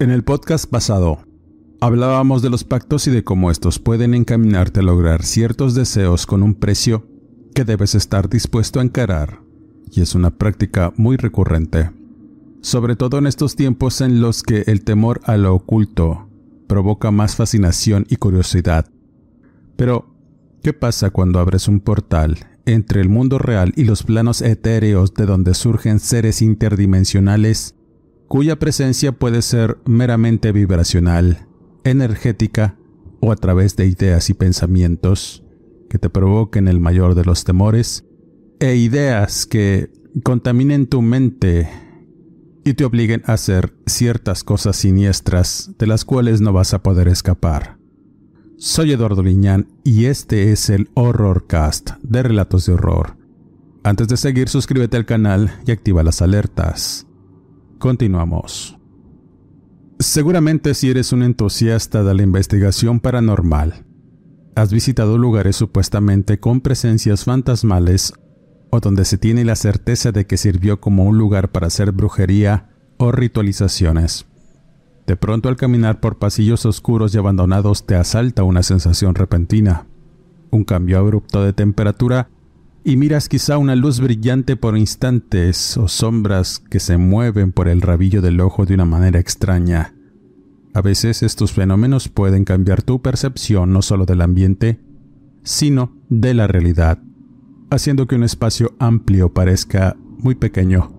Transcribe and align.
En 0.00 0.12
el 0.12 0.22
podcast 0.22 0.70
pasado, 0.70 1.18
hablábamos 1.80 2.40
de 2.40 2.50
los 2.50 2.62
pactos 2.62 3.08
y 3.08 3.10
de 3.10 3.24
cómo 3.24 3.50
estos 3.50 3.80
pueden 3.80 4.14
encaminarte 4.14 4.78
a 4.78 4.84
lograr 4.84 5.24
ciertos 5.24 5.74
deseos 5.74 6.24
con 6.24 6.44
un 6.44 6.54
precio 6.54 7.08
que 7.52 7.64
debes 7.64 7.96
estar 7.96 8.28
dispuesto 8.28 8.78
a 8.78 8.84
encarar, 8.84 9.40
y 9.90 10.00
es 10.00 10.14
una 10.14 10.30
práctica 10.30 10.92
muy 10.96 11.16
recurrente, 11.16 11.90
sobre 12.60 12.94
todo 12.94 13.18
en 13.18 13.26
estos 13.26 13.56
tiempos 13.56 14.00
en 14.00 14.20
los 14.20 14.44
que 14.44 14.62
el 14.68 14.84
temor 14.84 15.20
a 15.24 15.36
lo 15.36 15.52
oculto 15.52 16.28
provoca 16.68 17.10
más 17.10 17.34
fascinación 17.34 18.06
y 18.08 18.16
curiosidad. 18.16 18.86
Pero, 19.74 20.14
¿qué 20.62 20.72
pasa 20.72 21.10
cuando 21.10 21.40
abres 21.40 21.66
un 21.66 21.80
portal 21.80 22.38
entre 22.66 23.00
el 23.00 23.08
mundo 23.08 23.40
real 23.40 23.72
y 23.74 23.82
los 23.82 24.04
planos 24.04 24.42
etéreos 24.42 25.12
de 25.14 25.26
donde 25.26 25.54
surgen 25.54 25.98
seres 25.98 26.40
interdimensionales 26.40 27.74
cuya 28.28 28.58
presencia 28.58 29.12
puede 29.12 29.42
ser 29.42 29.78
meramente 29.86 30.52
vibracional, 30.52 31.46
energética 31.84 32.76
o 33.20 33.32
a 33.32 33.36
través 33.36 33.74
de 33.76 33.86
ideas 33.86 34.30
y 34.30 34.34
pensamientos 34.34 35.44
que 35.88 35.98
te 35.98 36.10
provoquen 36.10 36.68
el 36.68 36.78
mayor 36.78 37.14
de 37.14 37.24
los 37.24 37.44
temores, 37.44 38.04
e 38.60 38.76
ideas 38.76 39.46
que 39.46 39.90
contaminen 40.22 40.86
tu 40.86 41.00
mente 41.00 41.68
y 42.64 42.74
te 42.74 42.84
obliguen 42.84 43.22
a 43.24 43.32
hacer 43.32 43.74
ciertas 43.86 44.44
cosas 44.44 44.76
siniestras 44.76 45.70
de 45.78 45.86
las 45.86 46.04
cuales 46.04 46.40
no 46.42 46.52
vas 46.52 46.74
a 46.74 46.82
poder 46.82 47.08
escapar. 47.08 47.78
Soy 48.58 48.92
Eduardo 48.92 49.22
Liñán 49.22 49.68
y 49.84 50.06
este 50.06 50.52
es 50.52 50.68
el 50.68 50.90
Horrorcast 50.94 51.92
de 52.02 52.22
Relatos 52.22 52.66
de 52.66 52.74
Horror. 52.74 53.16
Antes 53.84 54.08
de 54.08 54.16
seguir, 54.16 54.48
suscríbete 54.48 54.96
al 54.96 55.06
canal 55.06 55.54
y 55.64 55.70
activa 55.70 56.02
las 56.02 56.20
alertas. 56.20 57.07
Continuamos. 57.78 58.76
Seguramente 60.00 60.74
si 60.74 60.90
eres 60.90 61.12
un 61.12 61.22
entusiasta 61.22 62.02
de 62.02 62.12
la 62.12 62.22
investigación 62.22 62.98
paranormal, 62.98 63.84
has 64.56 64.72
visitado 64.72 65.16
lugares 65.16 65.54
supuestamente 65.54 66.40
con 66.40 66.60
presencias 66.60 67.24
fantasmales 67.24 68.12
o 68.70 68.80
donde 68.80 69.04
se 69.04 69.16
tiene 69.16 69.44
la 69.44 69.54
certeza 69.54 70.10
de 70.10 70.26
que 70.26 70.36
sirvió 70.36 70.80
como 70.80 71.04
un 71.04 71.18
lugar 71.18 71.52
para 71.52 71.68
hacer 71.68 71.92
brujería 71.92 72.68
o 72.96 73.12
ritualizaciones. 73.12 74.26
De 75.06 75.16
pronto 75.16 75.48
al 75.48 75.56
caminar 75.56 76.00
por 76.00 76.18
pasillos 76.18 76.66
oscuros 76.66 77.14
y 77.14 77.18
abandonados 77.18 77.86
te 77.86 77.94
asalta 77.94 78.42
una 78.42 78.64
sensación 78.64 79.14
repentina, 79.14 79.86
un 80.50 80.64
cambio 80.64 80.98
abrupto 80.98 81.44
de 81.44 81.52
temperatura 81.52 82.28
y 82.84 82.96
miras 82.96 83.28
quizá 83.28 83.58
una 83.58 83.76
luz 83.76 84.00
brillante 84.00 84.56
por 84.56 84.76
instantes 84.76 85.76
o 85.76 85.88
sombras 85.88 86.58
que 86.58 86.80
se 86.80 86.96
mueven 86.96 87.52
por 87.52 87.68
el 87.68 87.82
rabillo 87.82 88.22
del 88.22 88.40
ojo 88.40 88.66
de 88.66 88.74
una 88.74 88.84
manera 88.84 89.18
extraña. 89.18 89.94
A 90.74 90.80
veces 90.80 91.22
estos 91.22 91.52
fenómenos 91.52 92.08
pueden 92.08 92.44
cambiar 92.44 92.82
tu 92.82 93.02
percepción 93.02 93.72
no 93.72 93.82
solo 93.82 94.06
del 94.06 94.20
ambiente, 94.20 94.80
sino 95.42 95.92
de 96.08 96.34
la 96.34 96.46
realidad, 96.46 96.98
haciendo 97.70 98.06
que 98.06 98.14
un 98.14 98.22
espacio 98.22 98.74
amplio 98.78 99.32
parezca 99.32 99.96
muy 100.18 100.34
pequeño, 100.34 100.92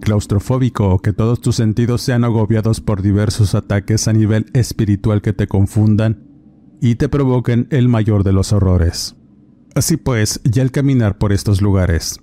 claustrofóbico 0.00 0.90
o 0.90 0.98
que 0.98 1.12
todos 1.12 1.40
tus 1.40 1.56
sentidos 1.56 2.02
sean 2.02 2.24
agobiados 2.24 2.80
por 2.80 3.02
diversos 3.02 3.54
ataques 3.54 4.08
a 4.08 4.12
nivel 4.12 4.46
espiritual 4.52 5.22
que 5.22 5.32
te 5.32 5.46
confundan 5.46 6.24
y 6.80 6.96
te 6.96 7.08
provoquen 7.08 7.68
el 7.70 7.88
mayor 7.88 8.24
de 8.24 8.32
los 8.32 8.52
horrores. 8.52 9.16
Así 9.74 9.96
pues, 9.96 10.40
ya 10.44 10.62
al 10.62 10.70
caminar 10.70 11.16
por 11.16 11.32
estos 11.32 11.62
lugares, 11.62 12.20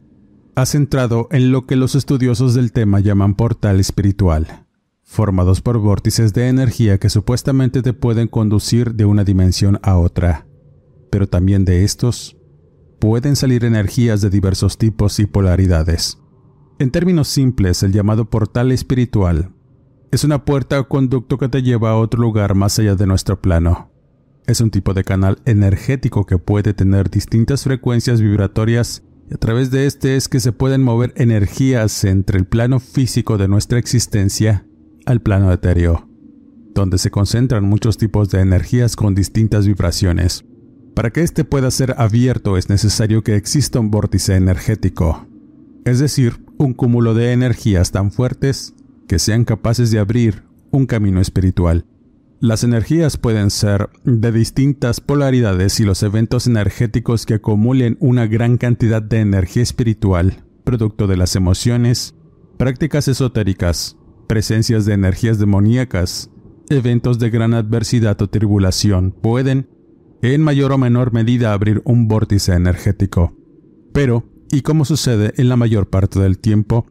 has 0.56 0.76
entrado 0.76 1.28
en 1.32 1.52
lo 1.52 1.66
que 1.66 1.76
los 1.76 1.96
estudiosos 1.96 2.54
del 2.54 2.72
tema 2.72 3.00
llaman 3.00 3.34
portal 3.34 3.80
espiritual, 3.80 4.68
formados 5.04 5.62
por 5.62 5.80
vórtices 5.80 6.34
de 6.34 6.48
energía 6.48 7.00
que 7.00 7.10
supuestamente 7.10 7.82
te 7.82 7.94
pueden 7.94 8.28
conducir 8.28 8.94
de 8.94 9.06
una 9.06 9.24
dimensión 9.24 9.80
a 9.82 9.98
otra. 9.98 10.46
Pero 11.10 11.28
también 11.28 11.66
de 11.66 11.84
estos 11.84 12.38
pueden 13.00 13.36
salir 13.36 13.66
energías 13.66 14.22
de 14.22 14.30
diversos 14.30 14.78
tipos 14.78 15.20
y 15.20 15.26
polaridades. 15.26 16.20
En 16.78 16.92
términos 16.92 17.30
simples, 17.30 17.82
el 17.82 17.94
llamado 17.94 18.30
portal 18.30 18.72
espiritual 18.72 19.54
es 20.12 20.24
una 20.24 20.46
puerta 20.46 20.80
o 20.80 20.88
conducto 20.88 21.40
que 21.40 21.50
te 21.50 21.64
lleva 21.64 21.92
a 21.92 21.96
otro 21.96 22.22
lugar 22.22 22.54
más 22.54 22.78
allá 22.78 22.94
de 22.96 23.08
nuestro 23.08 23.42
plano 23.42 23.90
es 24.50 24.62
un 24.62 24.72
tipo 24.72 24.96
de 24.96 25.04
canal 25.04 25.38
energético 25.46 26.26
que 26.26 26.40
puede 26.40 26.74
tener 26.74 27.12
distintas 27.12 27.64
frecuencias 27.64 28.20
vibratorias 28.20 29.04
y 29.30 29.36
a 29.36 29.38
través 29.38 29.70
de 29.70 29.86
este 29.86 30.16
es 30.16 30.28
que 30.28 30.40
se 30.40 30.52
pueden 30.52 30.82
mover 30.82 31.14
energías 31.18 32.04
entre 32.04 32.40
el 32.40 32.48
plano 32.48 32.80
físico 32.80 33.38
de 33.38 33.48
nuestra 33.48 33.78
existencia 33.78 34.66
al 35.06 35.22
plano 35.22 35.54
etéreo, 35.54 36.10
donde 36.74 36.98
se 36.98 37.12
concentran 37.12 37.64
muchos 37.64 37.98
tipos 37.98 38.30
de 38.32 38.40
energías 38.40 38.96
con 38.96 39.14
distintas 39.14 39.68
vibraciones. 39.68 40.46
Para 40.96 41.12
que 41.12 41.22
éste 41.22 41.44
pueda 41.44 41.70
ser 41.70 41.94
abierto 42.00 42.58
es 42.58 42.70
necesario 42.70 43.22
que 43.22 43.36
exista 43.36 43.80
un 43.80 43.92
vórtice 43.92 44.36
energético, 44.36 45.28
es 45.86 46.00
decir, 46.00 46.44
un 46.58 46.74
cúmulo 46.74 47.14
de 47.14 47.34
energías 47.34 47.92
tan 47.92 48.12
fuertes 48.12 48.74
que 49.08 49.20
sean 49.20 49.46
capaces 49.46 49.92
de 49.92 50.00
abrir 50.00 50.44
un 50.72 50.88
camino 50.88 51.22
espiritual. 51.22 51.86
Las 52.42 52.64
energías 52.64 53.18
pueden 53.18 53.50
ser 53.50 53.90
de 54.06 54.32
distintas 54.32 55.02
polaridades 55.02 55.82
y 55.82 55.84
los 55.84 56.04
eventos 56.04 56.48
energéticos 56.48 57.26
que 57.26 57.34
acumulen 57.34 57.98
una 58.00 58.28
gran 58.28 58.58
cantidad 58.58 59.02
de 59.02 59.20
energía 59.20 59.62
espiritual, 59.62 60.46
producto 60.64 61.06
de 61.08 61.18
las 61.18 61.36
emociones, 61.36 62.16
prácticas 62.58 63.10
esotéricas, 63.10 63.98
presencias 64.28 64.86
de 64.86 64.94
energías 64.94 65.38
demoníacas, 65.38 66.32
eventos 66.70 67.20
de 67.20 67.30
gran 67.30 67.54
adversidad 67.54 68.22
o 68.22 68.30
tribulación, 68.30 69.12
pueden, 69.12 69.68
en 70.22 70.42
mayor 70.42 70.72
o 70.72 70.78
menor 70.78 71.12
medida, 71.12 71.52
abrir 71.52 71.82
un 71.84 72.08
vórtice 72.08 72.54
energético. 72.54 73.36
Pero, 73.92 74.24
y 74.50 74.62
como 74.62 74.86
sucede 74.86 75.34
en 75.36 75.50
la 75.50 75.58
mayor 75.58 75.90
parte 75.90 76.22
del 76.22 76.40
tiempo, 76.40 76.86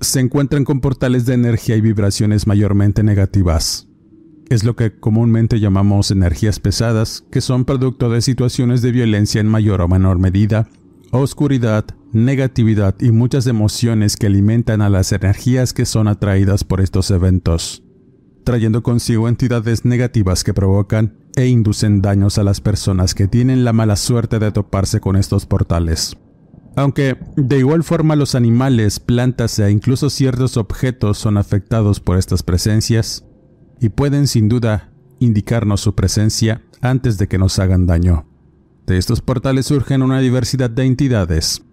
se 0.00 0.20
encuentran 0.20 0.62
con 0.62 0.80
portales 0.80 1.26
de 1.26 1.34
energía 1.34 1.74
y 1.74 1.80
vibraciones 1.80 2.46
mayormente 2.46 3.02
negativas 3.02 3.88
es 4.48 4.64
lo 4.64 4.76
que 4.76 4.98
comúnmente 4.98 5.60
llamamos 5.60 6.10
energías 6.10 6.60
pesadas, 6.60 7.24
que 7.30 7.40
son 7.40 7.64
producto 7.64 8.10
de 8.10 8.22
situaciones 8.22 8.82
de 8.82 8.92
violencia 8.92 9.40
en 9.40 9.48
mayor 9.48 9.80
o 9.80 9.88
menor 9.88 10.18
medida, 10.18 10.68
oscuridad, 11.10 11.84
negatividad 12.12 12.94
y 13.00 13.10
muchas 13.10 13.46
emociones 13.46 14.16
que 14.16 14.26
alimentan 14.26 14.82
a 14.82 14.90
las 14.90 15.12
energías 15.12 15.72
que 15.72 15.86
son 15.86 16.08
atraídas 16.08 16.64
por 16.64 16.80
estos 16.80 17.10
eventos, 17.10 17.82
trayendo 18.44 18.82
consigo 18.82 19.28
entidades 19.28 19.84
negativas 19.84 20.44
que 20.44 20.54
provocan 20.54 21.16
e 21.36 21.46
inducen 21.46 22.02
daños 22.02 22.38
a 22.38 22.44
las 22.44 22.60
personas 22.60 23.14
que 23.14 23.26
tienen 23.26 23.64
la 23.64 23.72
mala 23.72 23.96
suerte 23.96 24.38
de 24.38 24.52
toparse 24.52 25.00
con 25.00 25.16
estos 25.16 25.46
portales. 25.46 26.16
Aunque 26.76 27.16
de 27.36 27.58
igual 27.58 27.84
forma 27.84 28.16
los 28.16 28.34
animales, 28.34 28.98
plantas 28.98 29.58
e 29.58 29.70
incluso 29.70 30.10
ciertos 30.10 30.56
objetos 30.56 31.18
son 31.18 31.36
afectados 31.36 32.00
por 32.00 32.18
estas 32.18 32.42
presencias, 32.42 33.24
y 33.84 33.90
pueden 33.90 34.26
sin 34.28 34.48
duda 34.48 34.88
indicarnos 35.18 35.82
su 35.82 35.94
presencia 35.94 36.62
antes 36.80 37.18
de 37.18 37.28
que 37.28 37.36
nos 37.36 37.58
hagan 37.58 37.86
daño. 37.86 38.26
De 38.86 38.96
estos 38.96 39.20
portales 39.20 39.66
surgen 39.66 40.00
una 40.00 40.20
diversidad 40.20 40.70
de 40.70 40.84
entidades, 40.84 41.66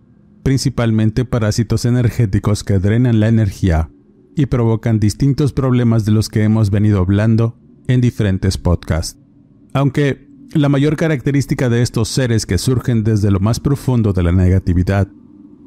principalmente 0.44 1.24
parásitos 1.24 1.86
energéticos 1.86 2.66
que 2.66 2.80
drenan 2.80 3.22
la 3.22 3.30
energía 3.30 3.92
y 4.36 4.48
provocan 4.48 5.00
distintos 5.00 5.54
problemas 5.54 6.04
de 6.04 6.12
los 6.12 6.28
que 6.28 6.44
hemos 6.44 6.70
venido 6.70 7.00
hablando 7.00 7.58
en 7.88 8.02
diferentes 8.02 8.58
podcasts. 8.58 9.18
Aunque 9.72 10.28
la 10.54 10.68
mayor 10.68 10.98
característica 10.98 11.70
de 11.70 11.82
estos 11.82 12.10
seres 12.10 12.46
que 12.46 12.58
surgen 12.58 13.06
desde 13.06 13.32
lo 13.32 13.40
más 13.40 13.62
profundo 13.62 14.12
de 14.12 14.24
la 14.24 14.34
negatividad 14.34 15.08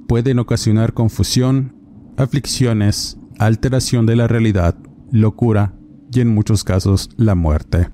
pueden 0.09 0.41
ocasionar 0.41 0.93
confusión, 0.93 1.75
aflicciones, 2.19 3.17
alteración 3.39 4.05
de 4.05 4.17
la 4.17 4.29
realidad, 4.29 4.77
locura 5.11 5.73
y 6.15 6.21
en 6.21 6.29
muchos 6.29 6.65
casos 6.65 7.11
la 7.17 7.35
muerte. 7.35 7.91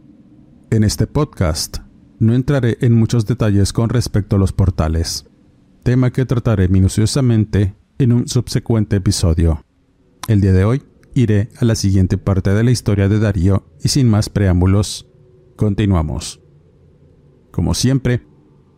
En 0.70 0.84
este 0.84 1.06
podcast 1.06 1.78
no 2.18 2.34
entraré 2.34 2.76
en 2.80 2.94
muchos 2.94 3.26
detalles 3.26 3.72
con 3.72 3.88
respecto 3.88 4.36
a 4.36 4.38
los 4.38 4.52
portales, 4.52 5.26
tema 5.82 6.12
que 6.12 6.26
trataré 6.26 6.68
minuciosamente 6.68 7.74
en 7.98 8.12
un 8.12 8.28
subsecuente 8.28 8.96
episodio. 8.96 9.64
El 10.28 10.40
día 10.40 10.52
de 10.52 10.64
hoy 10.64 10.82
iré 11.14 11.48
a 11.58 11.64
la 11.64 11.74
siguiente 11.74 12.18
parte 12.18 12.50
de 12.50 12.62
la 12.62 12.70
historia 12.70 13.08
de 13.08 13.18
Darío 13.18 13.64
y 13.82 13.88
sin 13.88 14.08
más 14.08 14.28
preámbulos, 14.28 15.08
continuamos. 15.56 16.40
Como 17.50 17.74
siempre, 17.74 18.26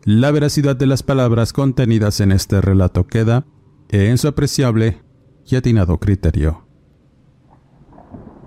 la 0.04 0.30
veracidad 0.30 0.76
de 0.76 0.86
las 0.86 1.02
palabras 1.02 1.52
contenidas 1.52 2.20
en 2.20 2.32
este 2.32 2.60
relato 2.60 3.06
queda 3.06 3.46
en 3.90 4.18
su 4.18 4.28
apreciable 4.28 5.02
y 5.46 5.56
atinado 5.56 5.98
criterio. 5.98 6.71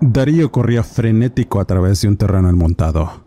Darío 0.00 0.52
corría 0.52 0.82
frenético 0.82 1.58
a 1.58 1.64
través 1.64 2.02
de 2.02 2.08
un 2.08 2.18
terreno 2.18 2.50
enmontado. 2.50 3.24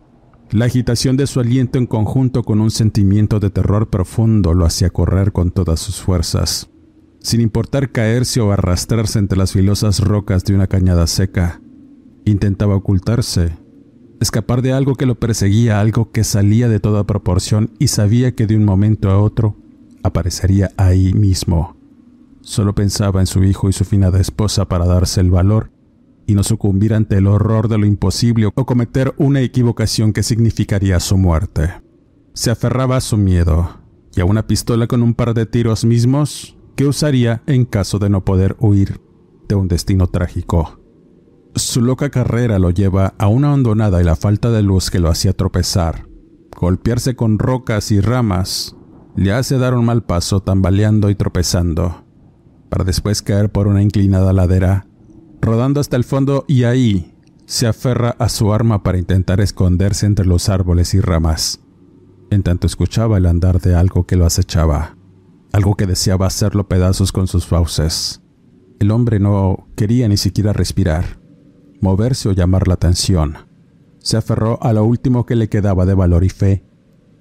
La 0.52 0.66
agitación 0.66 1.16
de 1.16 1.26
su 1.26 1.40
aliento 1.40 1.78
en 1.78 1.86
conjunto 1.86 2.44
con 2.44 2.60
un 2.60 2.70
sentimiento 2.70 3.40
de 3.40 3.50
terror 3.50 3.90
profundo 3.90 4.54
lo 4.54 4.64
hacía 4.66 4.90
correr 4.90 5.32
con 5.32 5.50
todas 5.50 5.80
sus 5.80 6.00
fuerzas, 6.00 6.70
sin 7.18 7.40
importar 7.40 7.90
caerse 7.90 8.40
o 8.40 8.52
arrastrarse 8.52 9.18
entre 9.18 9.36
las 9.36 9.52
filosas 9.52 9.98
rocas 10.00 10.44
de 10.44 10.54
una 10.54 10.68
cañada 10.68 11.08
seca. 11.08 11.60
Intentaba 12.24 12.76
ocultarse, 12.76 13.56
escapar 14.20 14.62
de 14.62 14.72
algo 14.72 14.94
que 14.94 15.06
lo 15.06 15.16
perseguía, 15.18 15.80
algo 15.80 16.12
que 16.12 16.22
salía 16.22 16.68
de 16.68 16.78
toda 16.78 17.04
proporción 17.04 17.72
y 17.80 17.88
sabía 17.88 18.36
que 18.36 18.46
de 18.46 18.56
un 18.56 18.64
momento 18.64 19.10
a 19.10 19.20
otro 19.20 19.56
aparecería 20.04 20.70
ahí 20.76 21.14
mismo. 21.14 21.76
Solo 22.42 22.76
pensaba 22.76 23.20
en 23.20 23.26
su 23.26 23.42
hijo 23.42 23.68
y 23.68 23.72
su 23.72 23.84
finada 23.84 24.20
esposa 24.20 24.66
para 24.66 24.86
darse 24.86 25.20
el 25.20 25.30
valor 25.32 25.72
y 26.30 26.34
no 26.34 26.44
sucumbir 26.44 26.94
ante 26.94 27.16
el 27.16 27.26
horror 27.26 27.66
de 27.66 27.76
lo 27.76 27.86
imposible 27.86 28.46
o 28.46 28.52
cometer 28.52 29.14
una 29.18 29.40
equivocación 29.40 30.12
que 30.12 30.22
significaría 30.22 31.00
su 31.00 31.18
muerte. 31.18 31.72
Se 32.34 32.52
aferraba 32.52 32.96
a 32.96 33.00
su 33.00 33.16
miedo 33.16 33.80
y 34.14 34.20
a 34.20 34.24
una 34.24 34.46
pistola 34.46 34.86
con 34.86 35.02
un 35.02 35.14
par 35.14 35.34
de 35.34 35.46
tiros 35.46 35.84
mismos 35.84 36.56
que 36.76 36.86
usaría 36.86 37.42
en 37.46 37.64
caso 37.64 37.98
de 37.98 38.10
no 38.10 38.24
poder 38.24 38.56
huir 38.60 39.00
de 39.48 39.56
un 39.56 39.66
destino 39.66 40.06
trágico. 40.06 40.80
Su 41.56 41.82
loca 41.82 42.10
carrera 42.10 42.60
lo 42.60 42.70
lleva 42.70 43.14
a 43.18 43.26
una 43.26 43.52
hondonada 43.52 44.00
y 44.00 44.04
la 44.04 44.14
falta 44.14 44.52
de 44.52 44.62
luz 44.62 44.88
que 44.88 45.00
lo 45.00 45.08
hacía 45.08 45.32
tropezar. 45.32 46.06
Golpearse 46.56 47.16
con 47.16 47.40
rocas 47.40 47.90
y 47.90 48.00
ramas 48.00 48.76
le 49.16 49.32
hace 49.32 49.58
dar 49.58 49.74
un 49.74 49.84
mal 49.84 50.04
paso 50.04 50.40
tambaleando 50.40 51.10
y 51.10 51.16
tropezando, 51.16 52.04
para 52.68 52.84
después 52.84 53.20
caer 53.20 53.50
por 53.50 53.66
una 53.66 53.82
inclinada 53.82 54.32
ladera 54.32 54.86
rodando 55.40 55.80
hasta 55.80 55.96
el 55.96 56.04
fondo 56.04 56.44
y 56.46 56.64
ahí 56.64 57.14
se 57.46 57.66
aferra 57.66 58.14
a 58.18 58.28
su 58.28 58.52
arma 58.52 58.82
para 58.82 58.98
intentar 58.98 59.40
esconderse 59.40 60.06
entre 60.06 60.26
los 60.26 60.48
árboles 60.48 60.94
y 60.94 61.00
ramas. 61.00 61.60
En 62.30 62.44
tanto 62.44 62.66
escuchaba 62.66 63.18
el 63.18 63.26
andar 63.26 63.60
de 63.60 63.74
algo 63.74 64.06
que 64.06 64.16
lo 64.16 64.24
acechaba, 64.24 64.96
algo 65.52 65.74
que 65.74 65.86
deseaba 65.86 66.26
hacerlo 66.26 66.68
pedazos 66.68 67.10
con 67.10 67.26
sus 67.26 67.46
fauces. 67.46 68.22
El 68.78 68.92
hombre 68.92 69.18
no 69.18 69.66
quería 69.76 70.08
ni 70.08 70.16
siquiera 70.16 70.52
respirar, 70.52 71.18
moverse 71.80 72.28
o 72.28 72.32
llamar 72.32 72.68
la 72.68 72.74
atención. 72.74 73.36
Se 73.98 74.16
aferró 74.16 74.62
a 74.62 74.72
lo 74.72 74.84
último 74.84 75.26
que 75.26 75.34
le 75.34 75.48
quedaba 75.48 75.86
de 75.86 75.94
valor 75.94 76.22
y 76.22 76.28
fe, 76.28 76.64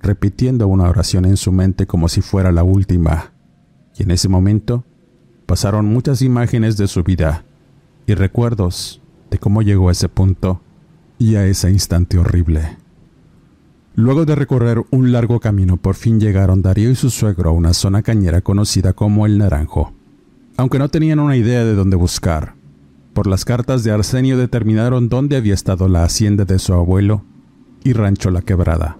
repitiendo 0.01 0.67
una 0.67 0.89
oración 0.89 1.25
en 1.25 1.37
su 1.37 1.51
mente 1.51 1.87
como 1.87 2.07
si 2.07 2.21
fuera 2.21 2.51
la 2.51 2.63
última. 2.63 3.33
Y 3.97 4.03
en 4.03 4.11
ese 4.11 4.29
momento 4.29 4.85
pasaron 5.45 5.87
muchas 5.87 6.21
imágenes 6.21 6.77
de 6.77 6.87
su 6.87 7.03
vida, 7.03 7.45
y 8.09 8.15
recuerdos 8.15 9.01
de 9.29 9.37
cómo 9.37 9.61
llegó 9.61 9.89
a 9.89 9.91
ese 9.91 10.09
punto 10.09 10.61
y 11.17 11.35
a 11.35 11.45
ese 11.45 11.69
instante 11.69 12.17
horrible. 12.17 12.77
Luego 13.95 14.25
de 14.25 14.35
recorrer 14.35 14.83
un 14.91 15.11
largo 15.11 15.39
camino, 15.39 15.77
por 15.77 15.95
fin 15.95 16.19
llegaron 16.19 16.61
Darío 16.61 16.89
y 16.89 16.95
su 16.95 17.09
suegro 17.09 17.49
a 17.49 17.53
una 17.53 17.73
zona 17.73 18.01
cañera 18.01 18.41
conocida 18.41 18.93
como 18.93 19.25
el 19.25 19.37
Naranjo. 19.37 19.93
Aunque 20.57 20.79
no 20.79 20.89
tenían 20.89 21.19
una 21.19 21.35
idea 21.35 21.63
de 21.63 21.75
dónde 21.75 21.97
buscar, 21.97 22.55
por 23.13 23.27
las 23.27 23.45
cartas 23.45 23.83
de 23.83 23.91
Arsenio 23.91 24.37
determinaron 24.37 25.09
dónde 25.09 25.35
había 25.35 25.53
estado 25.53 25.87
la 25.87 26.03
hacienda 26.03 26.45
de 26.45 26.59
su 26.59 26.73
abuelo 26.73 27.23
y 27.83 27.93
Rancho 27.93 28.31
La 28.31 28.41
Quebrada. 28.41 28.97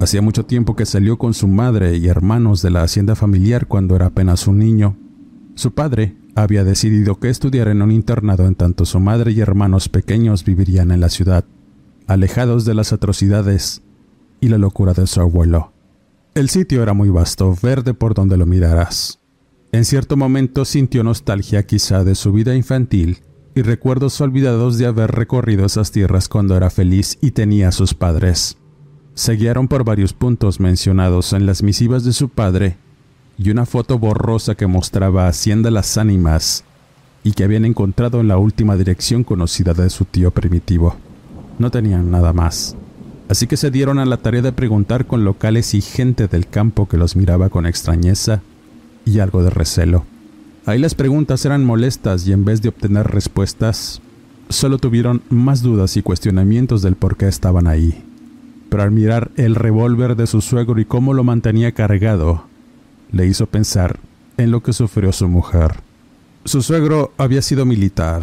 Hacía 0.00 0.20
mucho 0.20 0.44
tiempo 0.44 0.74
que 0.74 0.84
salió 0.84 1.16
con 1.16 1.32
su 1.32 1.46
madre 1.46 1.96
y 1.96 2.08
hermanos 2.08 2.60
de 2.60 2.70
la 2.70 2.82
hacienda 2.82 3.14
familiar 3.14 3.66
cuando 3.66 3.94
era 3.94 4.06
apenas 4.06 4.48
un 4.48 4.58
niño. 4.58 4.96
Su 5.54 5.72
padre, 5.72 6.16
había 6.34 6.64
decidido 6.64 7.18
que 7.18 7.28
estudiara 7.28 7.72
en 7.72 7.82
un 7.82 7.90
internado 7.90 8.46
en 8.46 8.54
tanto 8.54 8.84
su 8.84 9.00
madre 9.00 9.32
y 9.32 9.40
hermanos 9.40 9.88
pequeños 9.88 10.44
vivirían 10.44 10.90
en 10.90 11.00
la 11.00 11.08
ciudad, 11.08 11.44
alejados 12.06 12.64
de 12.64 12.74
las 12.74 12.92
atrocidades 12.92 13.82
y 14.40 14.48
la 14.48 14.58
locura 14.58 14.94
de 14.94 15.06
su 15.06 15.20
abuelo. 15.20 15.72
El 16.34 16.48
sitio 16.48 16.82
era 16.82 16.94
muy 16.94 17.10
vasto, 17.10 17.56
verde 17.62 17.92
por 17.94 18.14
donde 18.14 18.36
lo 18.36 18.46
miraras. 18.46 19.20
En 19.72 19.84
cierto 19.84 20.16
momento 20.16 20.64
sintió 20.64 21.04
nostalgia 21.04 21.66
quizá 21.66 22.04
de 22.04 22.14
su 22.14 22.32
vida 22.32 22.54
infantil 22.54 23.18
y 23.54 23.62
recuerdos 23.62 24.20
olvidados 24.20 24.78
de 24.78 24.86
haber 24.86 25.10
recorrido 25.10 25.66
esas 25.66 25.92
tierras 25.92 26.28
cuando 26.28 26.56
era 26.56 26.70
feliz 26.70 27.18
y 27.20 27.32
tenía 27.32 27.68
a 27.68 27.72
sus 27.72 27.94
padres. 27.94 28.56
Se 29.14 29.34
guiaron 29.34 29.68
por 29.68 29.84
varios 29.84 30.14
puntos 30.14 30.58
mencionados 30.58 31.34
en 31.34 31.44
las 31.44 31.62
misivas 31.62 32.04
de 32.04 32.14
su 32.14 32.30
padre 32.30 32.78
y 33.42 33.50
una 33.50 33.66
foto 33.66 33.98
borrosa 33.98 34.54
que 34.54 34.68
mostraba 34.68 35.26
Hacienda 35.26 35.70
Las 35.72 35.98
Ánimas 35.98 36.62
y 37.24 37.32
que 37.32 37.42
habían 37.42 37.64
encontrado 37.64 38.20
en 38.20 38.28
la 38.28 38.38
última 38.38 38.76
dirección 38.76 39.24
conocida 39.24 39.74
de 39.74 39.90
su 39.90 40.04
tío 40.04 40.30
primitivo. 40.30 40.94
No 41.58 41.70
tenían 41.70 42.10
nada 42.10 42.32
más, 42.32 42.76
así 43.28 43.48
que 43.48 43.56
se 43.56 43.72
dieron 43.72 43.98
a 43.98 44.04
la 44.04 44.18
tarea 44.18 44.42
de 44.42 44.52
preguntar 44.52 45.06
con 45.06 45.24
locales 45.24 45.74
y 45.74 45.80
gente 45.80 46.28
del 46.28 46.46
campo 46.46 46.86
que 46.88 46.96
los 46.96 47.16
miraba 47.16 47.48
con 47.48 47.66
extrañeza 47.66 48.42
y 49.04 49.18
algo 49.18 49.42
de 49.42 49.50
recelo. 49.50 50.04
Ahí 50.64 50.78
las 50.78 50.94
preguntas 50.94 51.44
eran 51.44 51.64
molestas 51.64 52.26
y 52.28 52.32
en 52.32 52.44
vez 52.44 52.62
de 52.62 52.68
obtener 52.68 53.08
respuestas, 53.08 54.00
solo 54.50 54.78
tuvieron 54.78 55.22
más 55.30 55.62
dudas 55.62 55.96
y 55.96 56.02
cuestionamientos 56.02 56.82
del 56.82 56.94
por 56.94 57.16
qué 57.16 57.26
estaban 57.26 57.66
ahí. 57.66 58.04
Pero 58.68 58.84
al 58.84 58.92
mirar 58.92 59.32
el 59.36 59.56
revólver 59.56 60.14
de 60.14 60.28
su 60.28 60.40
suegro 60.40 60.80
y 60.80 60.84
cómo 60.84 61.12
lo 61.12 61.24
mantenía 61.24 61.72
cargado, 61.72 62.44
le 63.12 63.26
hizo 63.26 63.46
pensar 63.46 64.00
en 64.36 64.50
lo 64.50 64.62
que 64.62 64.72
sufrió 64.72 65.12
su 65.12 65.28
mujer. 65.28 65.74
Su 66.44 66.62
suegro 66.62 67.12
había 67.18 67.42
sido 67.42 67.64
militar. 67.64 68.22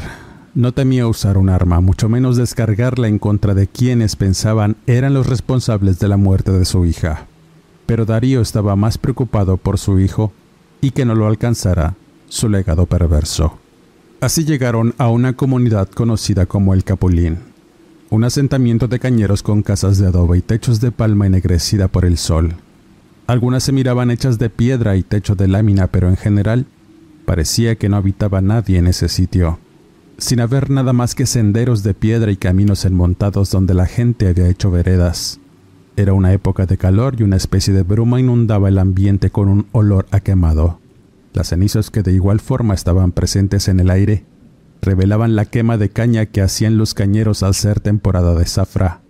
No 0.56 0.74
temía 0.74 1.08
usar 1.08 1.38
un 1.38 1.50
arma, 1.50 1.80
mucho 1.80 2.10
menos 2.10 2.36
descargarla 2.36 3.08
en 3.08 3.20
contra 3.20 3.54
de 3.54 3.68
quienes 3.68 4.16
pensaban 4.16 4.76
eran 4.88 5.14
los 5.14 5.28
responsables 5.28 6.00
de 6.00 6.08
la 6.08 6.18
muerte 6.18 6.52
de 6.52 6.66
su 6.66 6.86
hija. 6.86 7.28
Pero 7.86 8.06
Darío 8.06 8.42
estaba 8.42 8.76
más 8.76 8.98
preocupado 8.98 9.58
por 9.58 9.78
su 9.78 10.00
hijo 10.00 10.34
y 10.82 10.92
que 10.92 11.06
no 11.06 11.16
lo 11.16 11.28
alcanzara 11.28 11.96
su 12.28 12.50
legado 12.50 12.88
perverso. 12.88 13.58
Así 14.22 14.44
llegaron 14.44 14.94
a 14.98 15.08
una 15.08 15.34
comunidad 15.34 15.88
conocida 15.88 16.46
como 16.46 16.74
el 16.74 16.84
Capulín, 16.84 17.38
un 18.10 18.24
asentamiento 18.24 18.88
de 18.88 19.00
cañeros 19.00 19.44
con 19.44 19.62
casas 19.62 19.98
de 19.98 20.08
adobe 20.08 20.40
y 20.40 20.42
techos 20.42 20.82
de 20.82 20.92
palma 20.92 21.28
ennegrecida 21.28 21.88
por 21.88 22.04
el 22.06 22.18
sol, 22.18 22.56
algunas 23.30 23.62
se 23.62 23.72
miraban 23.72 24.10
hechas 24.10 24.40
de 24.40 24.50
piedra 24.50 24.96
y 24.96 25.04
techo 25.04 25.36
de 25.36 25.48
lámina, 25.48 25.86
pero 25.86 26.10
en 26.10 26.18
general 26.18 26.66
parecía 27.26 27.76
que 27.76 27.88
no 27.88 27.98
habitaba 27.98 28.42
nadie 28.42 28.80
en 28.80 28.88
ese 28.88 29.08
sitio, 29.08 29.60
sin 30.18 30.40
haber 30.40 30.72
nada 30.72 30.94
más 30.94 31.14
que 31.14 31.28
senderos 31.28 31.84
de 31.84 31.94
piedra 31.94 32.32
y 32.32 32.38
caminos 32.38 32.86
enmontados 32.86 33.52
donde 33.52 33.76
la 33.76 33.86
gente 33.86 34.28
había 34.28 34.50
hecho 34.50 34.72
veredas. 34.72 35.40
Era 35.96 36.14
una 36.14 36.34
época 36.34 36.66
de 36.66 36.80
calor 36.80 37.18
y 37.20 37.24
una 37.24 37.36
especie 37.36 37.72
de 37.72 37.84
bruma 37.84 38.20
inundaba 38.20 38.68
el 38.68 38.80
ambiente 38.80 39.30
con 39.30 39.48
un 39.48 39.68
olor 39.74 40.08
a 40.10 40.22
quemado. 40.22 40.80
Las 41.34 41.50
cenizas 41.50 41.92
que 41.92 42.02
de 42.02 42.14
igual 42.14 42.40
forma 42.40 42.74
estaban 42.74 43.12
presentes 43.12 43.68
en 43.68 43.80
el 43.80 43.92
aire 43.92 44.26
revelaban 44.82 45.36
la 45.36 45.46
quema 45.46 45.78
de 45.78 45.90
caña 45.90 46.26
que 46.26 46.42
hacían 46.42 46.80
los 46.80 46.96
cañeros 46.96 47.44
al 47.44 47.54
ser 47.54 47.80
temporada 47.80 48.34
de 48.34 48.46
zafra. 48.46 49.02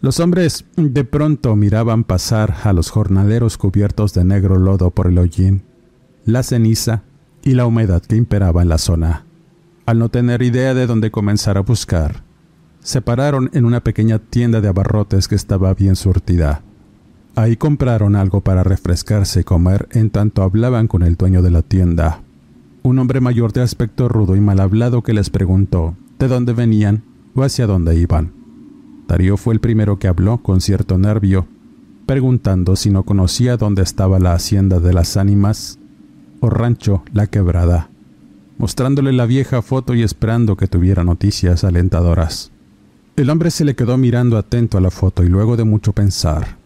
Los 0.00 0.20
hombres 0.20 0.66
de 0.76 1.04
pronto 1.04 1.56
miraban 1.56 2.04
pasar 2.04 2.56
a 2.64 2.72
los 2.72 2.90
jornaleros 2.90 3.56
cubiertos 3.56 4.12
de 4.12 4.24
negro 4.24 4.58
lodo 4.58 4.90
por 4.90 5.06
el 5.06 5.18
hollín, 5.18 5.62
la 6.24 6.42
ceniza 6.42 7.02
y 7.42 7.52
la 7.52 7.64
humedad 7.66 8.02
que 8.02 8.16
imperaba 8.16 8.62
en 8.62 8.68
la 8.68 8.78
zona. 8.78 9.24
Al 9.86 9.98
no 9.98 10.10
tener 10.10 10.42
idea 10.42 10.74
de 10.74 10.86
dónde 10.86 11.10
comenzar 11.10 11.56
a 11.56 11.62
buscar, 11.62 12.24
se 12.80 13.00
pararon 13.00 13.50
en 13.54 13.64
una 13.64 13.80
pequeña 13.80 14.18
tienda 14.18 14.60
de 14.60 14.68
abarrotes 14.68 15.28
que 15.28 15.34
estaba 15.34 15.72
bien 15.72 15.96
surtida. 15.96 16.62
Ahí 17.34 17.56
compraron 17.56 18.16
algo 18.16 18.42
para 18.42 18.64
refrescarse 18.64 19.40
y 19.40 19.44
comer 19.44 19.88
en 19.92 20.10
tanto 20.10 20.42
hablaban 20.42 20.88
con 20.88 21.02
el 21.02 21.16
dueño 21.16 21.40
de 21.42 21.50
la 21.50 21.62
tienda, 21.62 22.22
un 22.82 22.98
hombre 22.98 23.20
mayor 23.20 23.52
de 23.52 23.62
aspecto 23.62 24.08
rudo 24.08 24.36
y 24.36 24.40
mal 24.40 24.60
hablado 24.60 25.02
que 25.02 25.14
les 25.14 25.30
preguntó 25.30 25.96
de 26.18 26.28
dónde 26.28 26.52
venían 26.52 27.02
o 27.34 27.42
hacia 27.42 27.66
dónde 27.66 27.96
iban. 27.96 28.45
Darío 29.08 29.36
fue 29.36 29.54
el 29.54 29.60
primero 29.60 29.98
que 29.98 30.08
habló 30.08 30.38
con 30.38 30.60
cierto 30.60 30.98
nervio, 30.98 31.46
preguntando 32.06 32.76
si 32.76 32.90
no 32.90 33.04
conocía 33.04 33.56
dónde 33.56 33.82
estaba 33.82 34.18
la 34.18 34.32
hacienda 34.32 34.80
de 34.80 34.92
las 34.92 35.16
ánimas 35.16 35.78
o 36.40 36.50
rancho 36.50 37.02
La 37.12 37.26
Quebrada, 37.26 37.90
mostrándole 38.58 39.12
la 39.12 39.26
vieja 39.26 39.62
foto 39.62 39.94
y 39.94 40.02
esperando 40.02 40.56
que 40.56 40.66
tuviera 40.66 41.04
noticias 41.04 41.64
alentadoras. 41.64 42.50
El 43.16 43.30
hombre 43.30 43.50
se 43.50 43.64
le 43.64 43.74
quedó 43.74 43.96
mirando 43.96 44.36
atento 44.36 44.76
a 44.76 44.80
la 44.80 44.90
foto 44.90 45.24
y 45.24 45.28
luego 45.28 45.56
de 45.56 45.64
mucho 45.64 45.92
pensar, 45.92 46.58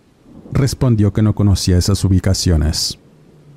respondió 0.53 1.13
que 1.13 1.23
no 1.23 1.35
conocía 1.35 1.79
esas 1.79 2.05
ubicaciones. 2.05 2.99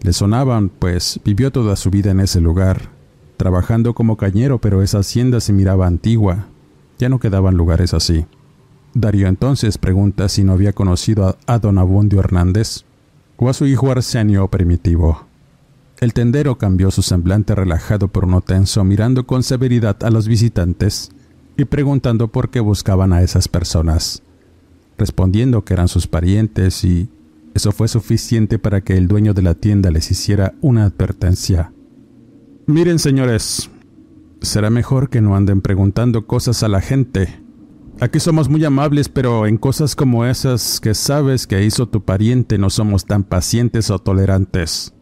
Le 0.02 0.14
sonaban, 0.14 0.70
pues 0.70 1.20
vivió 1.24 1.52
toda 1.52 1.76
su 1.76 1.90
vida 1.90 2.12
en 2.12 2.20
ese 2.20 2.42
lugar, 2.42 2.90
trabajando 3.38 3.94
como 3.94 4.18
cañero, 4.18 4.60
pero 4.60 4.82
esa 4.84 5.00
hacienda 5.00 5.40
se 5.40 5.54
miraba 5.54 5.88
antigua, 5.88 6.48
ya 7.00 7.10
no 7.10 7.20
quedaban 7.20 7.56
lugares 7.56 7.94
así. 7.94 8.26
Darío 8.94 9.28
entonces 9.28 9.78
pregunta 9.78 10.30
si 10.30 10.44
no 10.44 10.54
había 10.54 10.74
conocido 10.74 11.38
a, 11.48 11.60
don 11.60 11.80
Abundio 11.80 12.20
Hernández 12.20 12.84
o 13.38 13.50
a 13.50 13.54
su 13.54 13.66
hijo 13.66 13.92
Arsenio 13.92 14.48
Primitivo. 14.50 15.26
El 16.00 16.14
tendero 16.14 16.58
cambió 16.58 16.92
su 16.92 17.02
semblante 17.02 17.56
relajado 17.56 18.08
por 18.08 18.26
uno 18.26 18.42
tenso, 18.42 18.84
mirando 18.84 19.26
con 19.26 19.42
severidad 19.42 20.04
a 20.04 20.10
los 20.10 20.28
visitantes 20.28 21.12
y 21.58 21.66
preguntando 21.66 22.28
por 22.28 22.50
qué 22.50 22.60
buscaban 22.60 23.14
a 23.14 23.22
esas 23.22 23.48
personas, 23.48 24.22
respondiendo 24.98 25.64
que 25.64 25.74
eran 25.74 25.88
sus 25.88 26.08
parientes 26.08 26.84
y 26.84 27.10
eso 27.54 27.72
fue 27.72 27.88
suficiente 27.88 28.60
para 28.60 28.82
que 28.82 28.98
el 28.98 29.08
dueño 29.08 29.34
de 29.34 29.44
la 29.44 29.54
tienda 29.54 29.92
les 29.92 30.12
hiciera 30.12 30.54
una 30.62 30.86
advertencia. 30.86 31.72
Miren, 32.66 33.00
señores, 33.00 33.70
será 34.42 34.70
mejor 34.70 35.10
que 35.10 35.22
no 35.22 35.36
anden 35.36 35.62
preguntando 35.62 36.26
cosas 36.28 36.64
a 36.64 36.68
la 36.68 36.82
gente. 36.82 37.43
Aquí 38.04 38.20
somos 38.20 38.50
muy 38.50 38.66
amables, 38.66 39.08
pero 39.08 39.48
en 39.48 39.58
cosas 39.58 39.96
como 39.96 40.26
esas 40.26 40.82
que 40.82 40.94
sabes 40.94 41.48
que 41.48 41.64
hizo 41.64 41.88
tu 41.88 42.04
pariente 42.04 42.58
no 42.58 42.70
somos 42.70 43.06
tan 43.06 43.24
pacientes 43.24 43.90
o 43.90 44.00
tolerantes. 44.00 44.94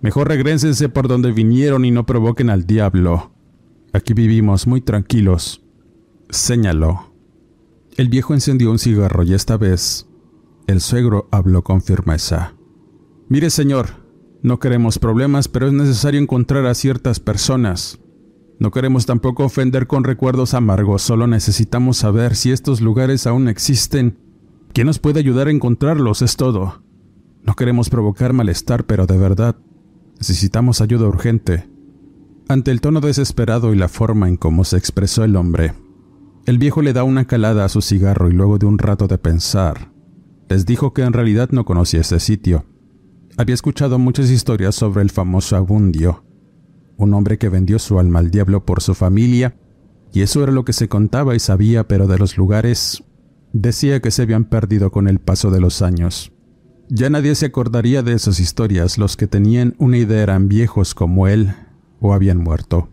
Mejor 0.00 0.28
regrésense 0.28 0.88
por 0.88 1.08
donde 1.08 1.32
vinieron 1.32 1.84
y 1.84 1.90
no 1.90 2.06
provoquen 2.06 2.50
al 2.50 2.64
diablo. 2.64 3.32
Aquí 3.92 4.14
vivimos 4.14 4.68
muy 4.68 4.80
tranquilos 4.80 5.66
señaló. 6.30 7.12
El 7.96 8.08
viejo 8.08 8.34
encendió 8.34 8.70
un 8.70 8.78
cigarro 8.78 9.22
y 9.22 9.34
esta 9.34 9.56
vez 9.56 10.06
el 10.66 10.80
suegro 10.80 11.28
habló 11.30 11.62
con 11.62 11.82
firmeza. 11.82 12.54
Mire, 13.28 13.50
señor, 13.50 14.04
no 14.42 14.58
queremos 14.58 14.98
problemas, 14.98 15.48
pero 15.48 15.66
es 15.66 15.72
necesario 15.72 16.20
encontrar 16.20 16.66
a 16.66 16.74
ciertas 16.74 17.20
personas. 17.20 17.98
No 18.58 18.70
queremos 18.70 19.04
tampoco 19.04 19.44
ofender 19.44 19.86
con 19.86 20.04
recuerdos 20.04 20.54
amargos, 20.54 21.02
solo 21.02 21.26
necesitamos 21.26 21.98
saber 21.98 22.34
si 22.36 22.52
estos 22.52 22.80
lugares 22.80 23.26
aún 23.26 23.48
existen. 23.48 24.18
¿Quién 24.72 24.86
nos 24.86 24.98
puede 24.98 25.20
ayudar 25.20 25.48
a 25.48 25.50
encontrarlos? 25.50 26.22
Es 26.22 26.36
todo. 26.36 26.82
No 27.42 27.54
queremos 27.54 27.90
provocar 27.90 28.32
malestar, 28.32 28.84
pero 28.84 29.06
de 29.06 29.18
verdad, 29.18 29.56
necesitamos 30.18 30.80
ayuda 30.80 31.06
urgente. 31.06 31.68
Ante 32.48 32.70
el 32.70 32.80
tono 32.80 33.00
desesperado 33.00 33.74
y 33.74 33.76
la 33.76 33.88
forma 33.88 34.28
en 34.28 34.36
cómo 34.36 34.64
se 34.64 34.76
expresó 34.76 35.22
el 35.24 35.36
hombre, 35.36 35.74
el 36.46 36.58
viejo 36.58 36.80
le 36.80 36.92
da 36.92 37.02
una 37.02 37.26
calada 37.26 37.64
a 37.64 37.68
su 37.68 37.82
cigarro 37.82 38.30
y 38.30 38.32
luego 38.32 38.58
de 38.58 38.66
un 38.66 38.78
rato 38.78 39.08
de 39.08 39.18
pensar, 39.18 39.90
les 40.48 40.64
dijo 40.64 40.94
que 40.94 41.02
en 41.02 41.12
realidad 41.12 41.50
no 41.50 41.64
conocía 41.64 42.00
ese 42.00 42.20
sitio. 42.20 42.64
Había 43.36 43.54
escuchado 43.54 43.98
muchas 43.98 44.30
historias 44.30 44.76
sobre 44.76 45.02
el 45.02 45.10
famoso 45.10 45.56
Abundio, 45.56 46.24
un 46.96 47.14
hombre 47.14 47.38
que 47.38 47.48
vendió 47.48 47.78
su 47.78 47.98
alma 47.98 48.18
al 48.18 48.30
diablo 48.30 48.64
por 48.64 48.82
su 48.82 48.94
familia, 48.94 49.56
y 50.12 50.22
eso 50.22 50.42
era 50.42 50.52
lo 50.52 50.64
que 50.64 50.72
se 50.72 50.88
contaba 50.88 51.34
y 51.34 51.38
sabía, 51.38 51.86
pero 51.88 52.06
de 52.06 52.18
los 52.18 52.36
lugares 52.36 53.04
decía 53.52 54.00
que 54.00 54.10
se 54.10 54.22
habían 54.22 54.44
perdido 54.44 54.90
con 54.90 55.08
el 55.08 55.18
paso 55.18 55.50
de 55.50 55.60
los 55.60 55.82
años. 55.82 56.32
Ya 56.88 57.10
nadie 57.10 57.34
se 57.34 57.46
acordaría 57.46 58.02
de 58.02 58.12
esas 58.12 58.40
historias, 58.40 58.96
los 58.98 59.16
que 59.16 59.26
tenían 59.26 59.74
una 59.78 59.98
idea 59.98 60.22
eran 60.22 60.48
viejos 60.48 60.94
como 60.94 61.26
él 61.26 61.54
o 62.00 62.14
habían 62.14 62.38
muerto 62.38 62.88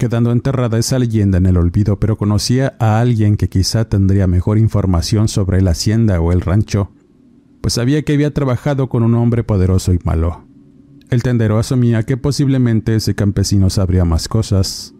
quedando 0.00 0.32
enterrada 0.32 0.78
esa 0.78 0.98
leyenda 0.98 1.36
en 1.36 1.44
el 1.44 1.58
olvido, 1.58 2.00
pero 2.00 2.16
conocía 2.16 2.74
a 2.78 3.00
alguien 3.00 3.36
que 3.36 3.50
quizá 3.50 3.84
tendría 3.84 4.26
mejor 4.26 4.56
información 4.56 5.28
sobre 5.28 5.60
la 5.60 5.72
hacienda 5.72 6.18
o 6.22 6.32
el 6.32 6.40
rancho, 6.40 6.90
pues 7.60 7.74
sabía 7.74 8.02
que 8.02 8.14
había 8.14 8.32
trabajado 8.32 8.88
con 8.88 9.02
un 9.02 9.14
hombre 9.14 9.44
poderoso 9.44 9.92
y 9.92 9.98
malo. 10.02 10.46
El 11.10 11.24
tendero 11.24 11.58
asumía 11.58 12.04
que 12.04 12.16
posiblemente 12.16 12.94
ese 12.94 13.16
campesino 13.16 13.68
sabría 13.68 14.04
más 14.04 14.28
cosas. 14.28 14.94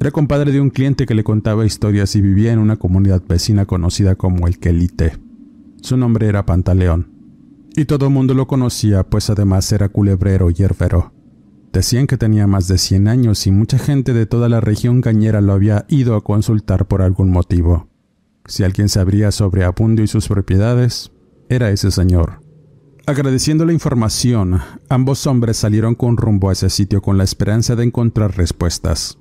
Era 0.00 0.10
compadre 0.10 0.50
de 0.50 0.60
un 0.60 0.70
cliente 0.70 1.06
que 1.06 1.14
le 1.14 1.22
contaba 1.22 1.64
historias 1.64 2.16
y 2.16 2.20
vivía 2.20 2.52
en 2.52 2.58
una 2.58 2.76
comunidad 2.76 3.22
vecina 3.26 3.64
conocida 3.64 4.16
como 4.16 4.48
el 4.48 4.58
Quelite. 4.58 5.16
Su 5.80 5.96
nombre 5.96 6.26
era 6.26 6.44
Pantaleón. 6.44 7.12
Y 7.76 7.84
todo 7.84 8.06
el 8.06 8.12
mundo 8.12 8.34
lo 8.34 8.48
conocía, 8.48 9.04
pues 9.04 9.30
además 9.30 9.70
era 9.70 9.88
culebrero 9.88 10.48
y 10.50 10.60
herbero. 10.60 11.12
Decían 11.72 12.08
que 12.08 12.16
tenía 12.16 12.48
más 12.48 12.66
de 12.66 12.78
100 12.78 13.06
años 13.08 13.46
y 13.46 13.52
mucha 13.52 13.78
gente 13.78 14.12
de 14.12 14.26
toda 14.26 14.48
la 14.48 14.60
región 14.60 15.02
cañera 15.02 15.40
lo 15.40 15.52
había 15.52 15.86
ido 15.88 16.16
a 16.16 16.24
consultar 16.24 16.86
por 16.86 17.00
algún 17.00 17.30
motivo. 17.30 17.88
Si 18.46 18.64
alguien 18.64 18.88
sabría 18.88 19.30
sobre 19.30 19.64
Abundio 19.64 20.04
y 20.04 20.08
sus 20.08 20.28
propiedades, 20.28 21.12
era 21.48 21.70
ese 21.70 21.90
señor. 21.90 22.43
Agradeciendo 23.06 23.66
la 23.66 23.74
información, 23.74 24.60
ambos 24.88 25.26
hombres 25.26 25.58
salieron 25.58 25.94
con 25.94 26.16
rumbo 26.16 26.48
a 26.48 26.54
ese 26.54 26.70
sitio 26.70 27.02
con 27.02 27.18
la 27.18 27.24
esperanza 27.24 27.76
de 27.76 27.84
encontrar 27.84 28.34
respuestas. 28.34 29.18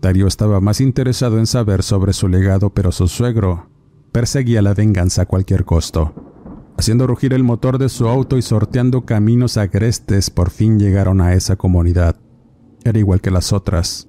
Darío 0.00 0.26
estaba 0.26 0.62
más 0.62 0.80
interesado 0.80 1.38
en 1.38 1.46
saber 1.46 1.82
sobre 1.82 2.14
su 2.14 2.28
legado, 2.28 2.70
pero 2.70 2.90
su 2.90 3.06
suegro 3.06 3.68
perseguía 4.12 4.62
la 4.62 4.72
venganza 4.72 5.22
a 5.22 5.26
cualquier 5.26 5.66
costo. 5.66 6.14
Haciendo 6.78 7.06
rugir 7.06 7.34
el 7.34 7.44
motor 7.44 7.76
de 7.76 7.90
su 7.90 8.08
auto 8.08 8.38
y 8.38 8.42
sorteando 8.42 9.04
caminos 9.04 9.58
agrestes, 9.58 10.30
por 10.30 10.48
fin 10.48 10.78
llegaron 10.78 11.20
a 11.20 11.34
esa 11.34 11.56
comunidad. 11.56 12.16
Era 12.82 12.98
igual 12.98 13.20
que 13.20 13.30
las 13.30 13.52
otras, 13.52 14.08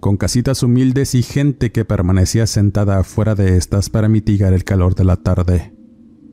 con 0.00 0.16
casitas 0.16 0.64
humildes 0.64 1.14
y 1.14 1.22
gente 1.22 1.70
que 1.70 1.84
permanecía 1.84 2.48
sentada 2.48 2.98
afuera 2.98 3.36
de 3.36 3.58
estas 3.58 3.90
para 3.90 4.08
mitigar 4.08 4.52
el 4.52 4.64
calor 4.64 4.96
de 4.96 5.04
la 5.04 5.16
tarde. 5.18 5.75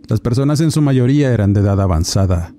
Las 0.07 0.19
personas 0.19 0.59
en 0.59 0.71
su 0.71 0.81
mayoría 0.81 1.33
eran 1.33 1.53
de 1.53 1.61
edad 1.61 1.79
avanzada, 1.79 2.53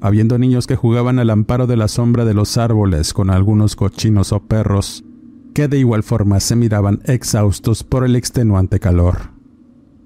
habiendo 0.00 0.38
niños 0.38 0.66
que 0.66 0.76
jugaban 0.76 1.18
al 1.18 1.30
amparo 1.30 1.66
de 1.66 1.76
la 1.76 1.88
sombra 1.88 2.24
de 2.24 2.34
los 2.34 2.58
árboles 2.58 3.14
con 3.14 3.30
algunos 3.30 3.76
cochinos 3.76 4.32
o 4.32 4.40
perros, 4.40 5.04
que 5.54 5.68
de 5.68 5.78
igual 5.78 6.02
forma 6.02 6.40
se 6.40 6.56
miraban 6.56 7.00
exhaustos 7.04 7.82
por 7.82 8.04
el 8.04 8.16
extenuante 8.16 8.78
calor. 8.78 9.30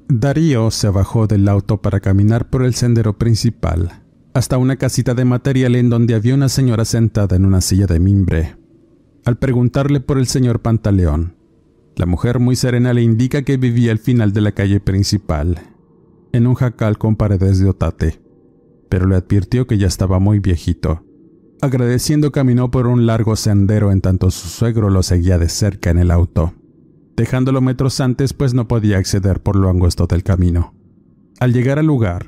Darío 0.09 0.71
se 0.71 0.88
bajó 0.88 1.26
del 1.26 1.49
auto 1.49 1.83
para 1.83 1.99
caminar 1.99 2.49
por 2.50 2.62
el 2.62 2.75
sendero 2.75 3.19
principal, 3.19 4.02
hasta 4.35 4.59
una 4.59 4.76
casita 4.76 5.14
de 5.14 5.25
material 5.25 5.75
en 5.75 5.90
donde 5.90 6.14
había 6.14 6.35
una 6.35 6.49
señora 6.49 6.85
sentada 6.85 7.35
en 7.35 7.45
una 7.45 7.61
silla 7.61 7.87
de 7.87 7.99
mimbre. 7.99 8.57
Al 9.25 9.37
preguntarle 9.38 9.99
por 9.99 10.19
el 10.19 10.28
señor 10.28 10.61
Pantaleón, 10.61 11.35
la 11.97 12.07
mujer 12.07 12.38
muy 12.38 12.55
serena 12.55 12.93
le 12.93 13.02
indica 13.02 13.43
que 13.43 13.57
vivía 13.57 13.90
al 13.90 13.99
final 13.99 14.33
de 14.33 14.43
la 14.43 14.52
calle 14.52 14.78
principal, 14.78 15.59
en 16.37 16.47
un 16.47 16.55
jacal 16.55 16.99
con 16.99 17.16
paredes 17.16 17.59
de 17.59 17.69
otate, 17.69 18.21
pero 18.88 19.07
le 19.07 19.16
advirtió 19.16 19.66
que 19.66 19.78
ya 19.78 19.87
estaba 19.87 20.19
muy 20.19 20.38
viejito. 20.38 21.02
Agradeciendo 21.61 22.33
caminó 22.33 22.71
por 22.71 22.87
un 22.87 23.07
largo 23.07 23.35
sendero 23.35 23.90
en 23.90 24.00
tanto 24.00 24.31
su 24.31 24.49
suegro 24.49 24.90
lo 24.90 25.02
seguía 25.02 25.38
de 25.38 25.49
cerca 25.49 25.90
en 25.90 25.99
el 25.99 26.11
auto 26.11 26.52
dejándolo 27.16 27.61
metros 27.61 28.00
antes 28.00 28.35
pues 28.35 28.55
no 28.55 28.69
podía 28.69 28.99
acceder 28.99 29.43
por 29.43 29.57
lo 29.57 29.71
angosto 29.71 30.07
del 30.07 30.23
camino. 30.23 30.75
Al 31.40 31.52
llegar 31.52 31.78
al 31.78 31.87
lugar, 31.87 32.26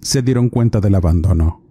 se 0.00 0.22
dieron 0.22 0.50
cuenta 0.50 0.80
del 0.80 0.94
abandono. 0.94 1.62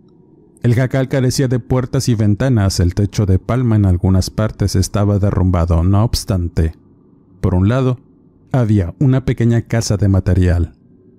El 0.64 0.74
jacal 0.74 1.10
carecía 1.10 1.48
de 1.48 1.60
puertas 1.60 2.10
y 2.10 2.16
ventanas, 2.16 2.80
el 2.80 2.96
techo 2.96 3.26
de 3.26 3.38
palma 3.38 3.76
en 3.76 3.86
algunas 3.86 4.30
partes 4.30 4.76
estaba 4.76 5.20
derrumbado, 5.20 5.84
no 5.84 6.04
obstante. 6.04 6.74
Por 7.40 7.54
un 7.54 7.70
lado, 7.70 8.00
había 8.52 8.96
una 9.00 9.26
pequeña 9.26 9.62
casa 9.62 9.98
de 9.98 10.08
material. 10.08 10.74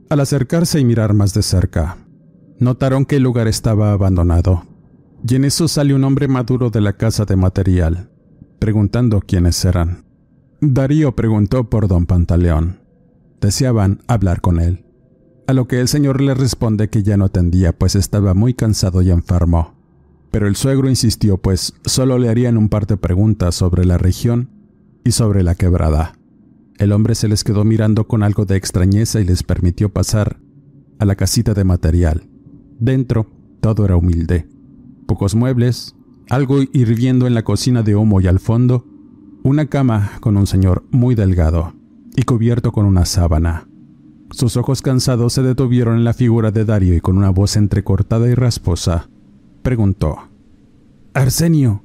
Al 0.08 0.20
acercarse 0.20 0.78
y 0.78 0.84
mirar 0.84 1.14
más 1.14 1.34
de 1.34 1.42
cerca, 1.42 1.98
notaron 2.60 3.04
que 3.04 3.16
el 3.16 3.24
lugar 3.24 3.48
estaba 3.48 3.92
abandonado. 3.92 4.64
Y 5.28 5.34
en 5.34 5.44
eso 5.44 5.66
salió 5.66 5.96
un 5.96 6.04
hombre 6.04 6.28
maduro 6.28 6.70
de 6.70 6.80
la 6.80 6.92
casa 6.92 7.24
de 7.24 7.34
material, 7.34 8.08
preguntando 8.60 9.20
quiénes 9.20 9.64
eran. 9.64 10.04
Darío 10.60 11.16
preguntó 11.16 11.68
por 11.68 11.88
don 11.88 12.06
Pantaleón. 12.06 12.78
Deseaban 13.40 14.02
hablar 14.06 14.40
con 14.40 14.60
él. 14.60 14.84
A 15.48 15.52
lo 15.52 15.66
que 15.66 15.80
el 15.80 15.88
señor 15.88 16.20
le 16.20 16.34
responde 16.34 16.88
que 16.88 17.02
ya 17.02 17.16
no 17.16 17.24
atendía, 17.24 17.76
pues 17.76 17.96
estaba 17.96 18.32
muy 18.32 18.54
cansado 18.54 19.02
y 19.02 19.10
enfermo. 19.10 19.74
Pero 20.30 20.46
el 20.46 20.54
suegro 20.54 20.88
insistió, 20.88 21.38
pues 21.38 21.74
solo 21.84 22.18
le 22.18 22.28
harían 22.28 22.56
un 22.56 22.68
par 22.68 22.86
de 22.86 22.96
preguntas 22.96 23.56
sobre 23.56 23.84
la 23.84 23.98
región 23.98 24.50
y 25.04 25.12
sobre 25.12 25.42
la 25.42 25.56
quebrada. 25.56 26.14
El 26.78 26.92
hombre 26.92 27.14
se 27.14 27.28
les 27.28 27.42
quedó 27.42 27.64
mirando 27.64 28.06
con 28.06 28.22
algo 28.22 28.44
de 28.44 28.56
extrañeza 28.56 29.20
y 29.20 29.24
les 29.24 29.42
permitió 29.42 29.88
pasar 29.88 30.38
a 30.98 31.04
la 31.04 31.14
casita 31.14 31.54
de 31.54 31.64
material. 31.64 32.28
Dentro 32.78 33.26
todo 33.60 33.84
era 33.84 33.96
humilde. 33.96 34.46
Pocos 35.06 35.34
muebles, 35.34 35.94
algo 36.28 36.60
hirviendo 36.72 37.26
en 37.26 37.34
la 37.34 37.44
cocina 37.44 37.82
de 37.82 37.96
humo 37.96 38.20
y 38.20 38.26
al 38.26 38.40
fondo, 38.40 38.86
una 39.42 39.66
cama 39.66 40.12
con 40.20 40.36
un 40.36 40.46
señor 40.46 40.84
muy 40.90 41.14
delgado 41.14 41.74
y 42.14 42.22
cubierto 42.22 42.72
con 42.72 42.84
una 42.84 43.04
sábana. 43.04 43.68
Sus 44.30 44.56
ojos 44.56 44.82
cansados 44.82 45.32
se 45.32 45.42
detuvieron 45.42 45.96
en 45.96 46.04
la 46.04 46.12
figura 46.12 46.50
de 46.50 46.64
Dario 46.64 46.94
y 46.94 47.00
con 47.00 47.16
una 47.16 47.30
voz 47.30 47.56
entrecortada 47.56 48.28
y 48.28 48.34
rasposa, 48.34 49.08
preguntó, 49.62 50.18
Arsenio, 51.14 51.82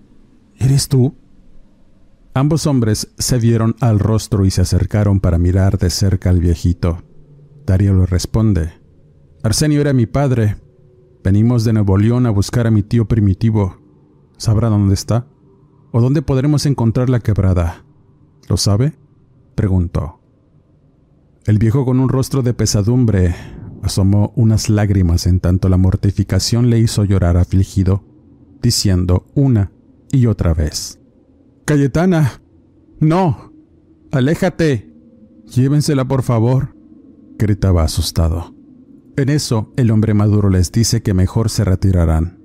¿eres 0.57 0.87
tú? 0.87 1.13
Ambos 2.33 2.65
hombres 2.65 3.09
se 3.17 3.39
vieron 3.39 3.75
al 3.81 3.99
rostro 3.99 4.45
y 4.45 4.51
se 4.51 4.61
acercaron 4.61 5.19
para 5.19 5.37
mirar 5.37 5.77
de 5.77 5.89
cerca 5.89 6.29
al 6.29 6.39
viejito. 6.39 7.03
Dario 7.65 7.93
le 7.93 8.05
responde, 8.05 8.71
Arsenio 9.43 9.81
era 9.81 9.91
mi 9.91 10.05
padre. 10.05 10.55
Venimos 11.23 11.65
de 11.65 11.73
Nuevo 11.73 11.97
León 11.97 12.25
a 12.25 12.29
buscar 12.29 12.67
a 12.67 12.71
mi 12.71 12.83
tío 12.83 13.05
primitivo. 13.05 13.77
¿Sabrá 14.37 14.69
dónde 14.69 14.93
está? 14.93 15.27
¿O 15.91 15.99
dónde 15.99 16.21
podremos 16.21 16.65
encontrar 16.65 17.09
la 17.09 17.19
quebrada? 17.19 17.83
¿Lo 18.47 18.55
sabe? 18.55 18.93
preguntó. 19.55 20.21
El 21.45 21.57
viejo 21.57 21.83
con 21.83 21.99
un 21.99 22.07
rostro 22.07 22.43
de 22.43 22.53
pesadumbre 22.53 23.35
asomó 23.83 24.31
unas 24.35 24.69
lágrimas 24.69 25.25
en 25.25 25.41
tanto 25.41 25.67
la 25.67 25.77
mortificación 25.77 26.69
le 26.69 26.79
hizo 26.79 27.03
llorar 27.03 27.35
afligido, 27.35 28.03
diciendo 28.61 29.25
una 29.33 29.71
y 30.11 30.27
otra 30.27 30.53
vez. 30.53 31.00
Cayetana. 31.65 32.41
No. 32.99 33.51
Aléjate. 34.11 34.91
Llévensela, 35.45 36.05
por 36.05 36.23
favor. 36.23 36.75
gritaba 37.37 37.83
asustado. 37.83 38.53
En 39.17 39.29
eso, 39.29 39.73
el 39.75 39.91
hombre 39.91 40.13
maduro 40.13 40.49
les 40.49 40.71
dice 40.71 41.01
que 41.01 41.13
mejor 41.13 41.49
se 41.49 41.65
retirarán, 41.65 42.39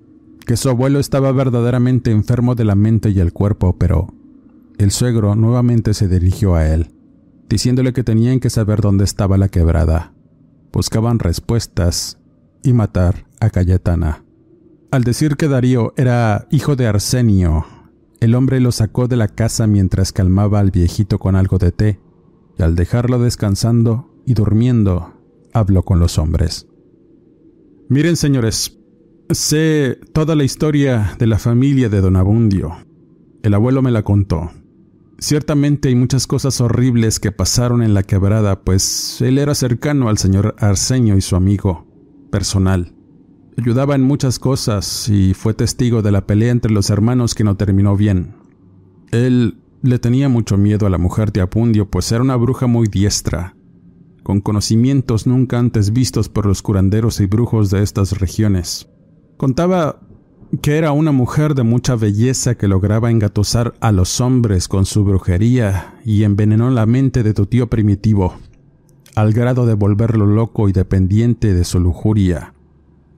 que 0.46 0.56
su 0.56 0.68
abuelo 0.68 0.98
estaba 0.98 1.30
verdaderamente 1.32 2.10
enfermo 2.10 2.54
de 2.54 2.64
la 2.64 2.74
mente 2.74 3.10
y 3.10 3.20
el 3.20 3.32
cuerpo, 3.32 3.76
pero 3.78 4.14
el 4.78 4.90
suegro 4.90 5.36
nuevamente 5.36 5.94
se 5.94 6.08
dirigió 6.08 6.54
a 6.54 6.66
él, 6.66 6.90
diciéndole 7.48 7.92
que 7.92 8.04
tenían 8.04 8.40
que 8.40 8.50
saber 8.50 8.80
dónde 8.80 9.04
estaba 9.04 9.38
la 9.38 9.48
quebrada. 9.48 10.12
Buscaban 10.72 11.18
respuestas 11.18 12.18
y 12.62 12.72
matar 12.72 13.26
a 13.40 13.50
Cayetana. 13.50 14.24
Al 14.90 15.04
decir 15.04 15.36
que 15.36 15.48
Darío 15.48 15.94
era 15.96 16.46
hijo 16.50 16.74
de 16.74 16.86
Arsenio, 16.86 17.64
el 18.26 18.34
hombre 18.34 18.60
lo 18.60 18.72
sacó 18.72 19.06
de 19.06 19.16
la 19.16 19.28
casa 19.28 19.68
mientras 19.68 20.12
calmaba 20.12 20.58
al 20.58 20.72
viejito 20.72 21.18
con 21.20 21.36
algo 21.36 21.58
de 21.58 21.70
té, 21.70 22.00
y 22.58 22.62
al 22.62 22.74
dejarlo 22.74 23.20
descansando 23.20 24.10
y 24.26 24.34
durmiendo, 24.34 25.14
habló 25.52 25.84
con 25.84 26.00
los 26.00 26.18
hombres. 26.18 26.66
Miren, 27.88 28.16
señores, 28.16 28.80
sé 29.30 30.00
toda 30.12 30.34
la 30.34 30.42
historia 30.42 31.14
de 31.20 31.28
la 31.28 31.38
familia 31.38 31.88
de 31.88 32.00
don 32.00 32.16
Abundio. 32.16 32.76
El 33.44 33.54
abuelo 33.54 33.80
me 33.80 33.92
la 33.92 34.02
contó. 34.02 34.50
Ciertamente 35.20 35.88
hay 35.88 35.94
muchas 35.94 36.26
cosas 36.26 36.60
horribles 36.60 37.20
que 37.20 37.30
pasaron 37.30 37.80
en 37.80 37.94
la 37.94 38.02
quebrada, 38.02 38.64
pues 38.64 39.20
él 39.20 39.38
era 39.38 39.54
cercano 39.54 40.08
al 40.08 40.18
señor 40.18 40.56
Arsenio 40.58 41.16
y 41.16 41.20
su 41.20 41.36
amigo 41.36 41.86
personal. 42.32 42.95
Ayudaba 43.58 43.94
en 43.94 44.02
muchas 44.02 44.38
cosas 44.38 45.08
y 45.08 45.32
fue 45.32 45.54
testigo 45.54 46.02
de 46.02 46.12
la 46.12 46.26
pelea 46.26 46.52
entre 46.52 46.72
los 46.72 46.90
hermanos 46.90 47.34
que 47.34 47.42
no 47.42 47.56
terminó 47.56 47.96
bien. 47.96 48.34
Él 49.12 49.58
le 49.82 49.98
tenía 49.98 50.28
mucho 50.28 50.58
miedo 50.58 50.86
a 50.86 50.90
la 50.90 50.98
mujer 50.98 51.32
de 51.32 51.40
Apundio, 51.40 51.88
pues 51.88 52.12
era 52.12 52.22
una 52.22 52.36
bruja 52.36 52.66
muy 52.66 52.86
diestra, 52.86 53.56
con 54.22 54.40
conocimientos 54.40 55.26
nunca 55.26 55.58
antes 55.58 55.92
vistos 55.92 56.28
por 56.28 56.44
los 56.44 56.60
curanderos 56.60 57.18
y 57.20 57.26
brujos 57.26 57.70
de 57.70 57.82
estas 57.82 58.18
regiones. 58.18 58.88
Contaba 59.38 60.00
que 60.60 60.76
era 60.76 60.92
una 60.92 61.12
mujer 61.12 61.54
de 61.54 61.62
mucha 61.62 61.96
belleza 61.96 62.56
que 62.56 62.68
lograba 62.68 63.10
engatusar 63.10 63.74
a 63.80 63.90
los 63.90 64.20
hombres 64.20 64.68
con 64.68 64.84
su 64.84 65.02
brujería 65.02 65.94
y 66.04 66.24
envenenó 66.24 66.70
la 66.70 66.84
mente 66.84 67.22
de 67.22 67.32
tu 67.32 67.46
tío 67.46 67.68
primitivo, 67.68 68.34
al 69.14 69.32
grado 69.32 69.64
de 69.64 69.74
volverlo 69.74 70.26
loco 70.26 70.68
y 70.68 70.72
dependiente 70.72 71.54
de 71.54 71.64
su 71.64 71.80
lujuria. 71.80 72.52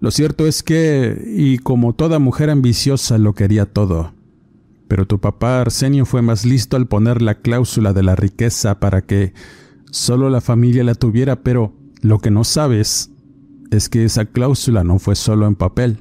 Lo 0.00 0.10
cierto 0.10 0.46
es 0.46 0.62
que, 0.62 1.20
y 1.34 1.58
como 1.58 1.92
toda 1.92 2.18
mujer 2.18 2.50
ambiciosa, 2.50 3.18
lo 3.18 3.34
quería 3.34 3.66
todo. 3.66 4.12
Pero 4.86 5.06
tu 5.06 5.18
papá 5.18 5.60
Arsenio 5.60 6.06
fue 6.06 6.22
más 6.22 6.44
listo 6.46 6.76
al 6.76 6.86
poner 6.86 7.20
la 7.20 7.34
cláusula 7.34 7.92
de 7.92 8.02
la 8.02 8.14
riqueza 8.14 8.78
para 8.78 9.02
que 9.02 9.34
solo 9.90 10.30
la 10.30 10.40
familia 10.40 10.84
la 10.84 10.94
tuviera, 10.94 11.42
pero 11.42 11.72
lo 12.00 12.20
que 12.20 12.30
no 12.30 12.44
sabes 12.44 13.10
es 13.70 13.88
que 13.88 14.04
esa 14.04 14.24
cláusula 14.24 14.84
no 14.84 14.98
fue 14.98 15.16
solo 15.16 15.46
en 15.46 15.56
papel. 15.56 15.98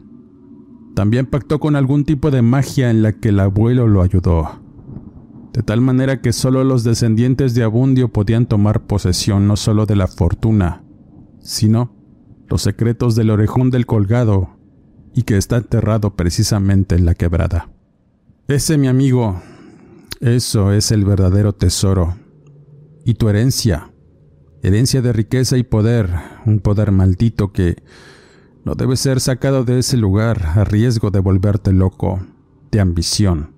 También 0.95 1.25
pactó 1.25 1.59
con 1.59 1.75
algún 1.75 2.05
tipo 2.05 2.31
de 2.31 2.41
magia 2.41 2.89
en 2.89 3.01
la 3.01 3.13
que 3.13 3.29
el 3.29 3.39
abuelo 3.39 3.87
lo 3.87 4.01
ayudó. 4.01 4.61
De 5.53 5.63
tal 5.63 5.81
manera 5.81 6.21
que 6.21 6.33
solo 6.33 6.63
los 6.63 6.83
descendientes 6.83 7.55
de 7.55 7.63
Abundio 7.63 8.09
podían 8.09 8.45
tomar 8.45 8.85
posesión 8.85 9.47
no 9.47 9.57
solo 9.57 9.87
de 9.87 9.95
la 9.95 10.07
fortuna, 10.07 10.83
sino 11.39 11.96
los 12.47 12.61
secretos 12.61 13.15
del 13.15 13.29
orejón 13.29 13.69
del 13.69 13.85
colgado 13.85 14.49
y 15.13 15.23
que 15.23 15.37
está 15.37 15.57
enterrado 15.57 16.15
precisamente 16.15 16.95
en 16.95 17.05
la 17.05 17.15
quebrada. 17.15 17.69
Ese, 18.47 18.77
mi 18.77 18.87
amigo, 18.87 19.41
eso 20.21 20.71
es 20.71 20.91
el 20.91 21.05
verdadero 21.05 21.53
tesoro. 21.53 22.15
Y 23.03 23.15
tu 23.15 23.29
herencia, 23.29 23.91
herencia 24.61 25.01
de 25.01 25.13
riqueza 25.13 25.57
y 25.57 25.63
poder, 25.63 26.09
un 26.45 26.59
poder 26.59 26.91
maldito 26.91 27.51
que 27.51 27.83
no 28.63 28.75
debe 28.75 28.95
ser 28.97 29.21
sacado 29.21 29.63
de 29.63 29.79
ese 29.79 29.97
lugar 29.97 30.45
a 30.55 30.63
riesgo 30.63 31.09
de 31.09 31.19
volverte 31.19 31.71
loco, 31.71 32.19
de 32.71 32.79
ambición. 32.79 33.53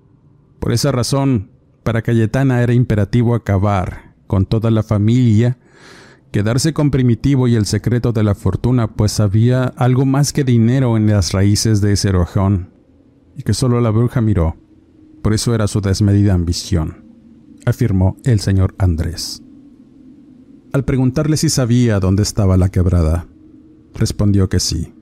Por 0.60 0.72
esa 0.72 0.92
razón, 0.92 1.50
para 1.82 2.02
Cayetana 2.02 2.62
era 2.62 2.74
imperativo 2.74 3.34
acabar 3.34 4.14
con 4.26 4.46
toda 4.46 4.70
la 4.70 4.82
familia 4.82 5.58
Quedarse 6.32 6.72
con 6.72 6.92
Primitivo 6.92 7.48
y 7.48 7.56
el 7.56 7.66
secreto 7.66 8.12
de 8.12 8.22
la 8.22 8.36
fortuna, 8.36 8.88
pues 8.88 9.18
había 9.18 9.64
algo 9.64 10.06
más 10.06 10.32
que 10.32 10.44
dinero 10.44 10.96
en 10.96 11.08
las 11.08 11.32
raíces 11.32 11.80
de 11.80 11.92
ese 11.92 12.12
rojón, 12.12 12.70
y 13.36 13.42
que 13.42 13.52
solo 13.52 13.80
la 13.80 13.90
bruja 13.90 14.20
miró. 14.20 14.56
Por 15.22 15.34
eso 15.34 15.54
era 15.54 15.66
su 15.66 15.80
desmedida 15.80 16.34
ambición, 16.34 17.04
afirmó 17.66 18.16
el 18.24 18.38
señor 18.38 18.76
Andrés. 18.78 19.42
Al 20.72 20.84
preguntarle 20.84 21.36
si 21.36 21.48
sabía 21.48 21.98
dónde 21.98 22.22
estaba 22.22 22.56
la 22.56 22.68
quebrada, 22.68 23.26
respondió 23.92 24.48
que 24.48 24.60
sí. 24.60 24.94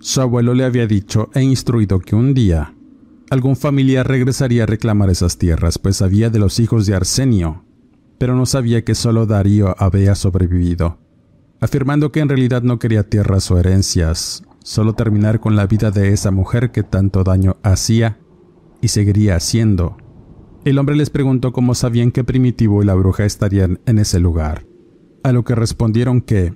Su 0.00 0.20
abuelo 0.20 0.52
le 0.52 0.64
había 0.64 0.88
dicho 0.88 1.30
e 1.32 1.42
instruido 1.42 2.00
que 2.00 2.16
un 2.16 2.34
día 2.34 2.74
algún 3.30 3.56
familiar 3.56 4.06
regresaría 4.06 4.64
a 4.64 4.66
reclamar 4.66 5.08
esas 5.08 5.38
tierras, 5.38 5.78
pues 5.78 5.96
sabía 5.96 6.28
de 6.28 6.38
los 6.38 6.60
hijos 6.60 6.84
de 6.84 6.94
Arsenio, 6.94 7.64
pero 8.22 8.36
no 8.36 8.46
sabía 8.46 8.84
que 8.84 8.94
solo 8.94 9.26
Darío 9.26 9.74
había 9.82 10.14
sobrevivido, 10.14 10.96
afirmando 11.60 12.12
que 12.12 12.20
en 12.20 12.28
realidad 12.28 12.62
no 12.62 12.78
quería 12.78 13.02
tierras 13.02 13.50
o 13.50 13.58
herencias, 13.58 14.44
solo 14.62 14.92
terminar 14.92 15.40
con 15.40 15.56
la 15.56 15.66
vida 15.66 15.90
de 15.90 16.12
esa 16.12 16.30
mujer 16.30 16.70
que 16.70 16.84
tanto 16.84 17.24
daño 17.24 17.56
hacía 17.64 18.20
y 18.80 18.86
seguiría 18.86 19.34
haciendo. 19.34 19.96
El 20.64 20.78
hombre 20.78 20.94
les 20.94 21.10
preguntó 21.10 21.52
cómo 21.52 21.74
sabían 21.74 22.12
que 22.12 22.22
Primitivo 22.22 22.80
y 22.80 22.86
la 22.86 22.94
bruja 22.94 23.24
estarían 23.24 23.80
en 23.86 23.98
ese 23.98 24.20
lugar, 24.20 24.66
a 25.24 25.32
lo 25.32 25.42
que 25.42 25.56
respondieron 25.56 26.20
que, 26.20 26.54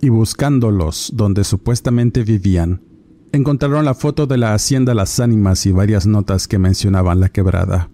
y 0.00 0.10
buscándolos 0.10 1.10
donde 1.16 1.42
supuestamente 1.42 2.22
vivían, 2.22 2.84
encontraron 3.32 3.84
la 3.84 3.94
foto 3.94 4.28
de 4.28 4.38
la 4.38 4.54
hacienda 4.54 4.94
Las 4.94 5.18
Ánimas 5.18 5.66
y 5.66 5.72
varias 5.72 6.06
notas 6.06 6.46
que 6.46 6.60
mencionaban 6.60 7.18
la 7.18 7.28
quebrada 7.28 7.90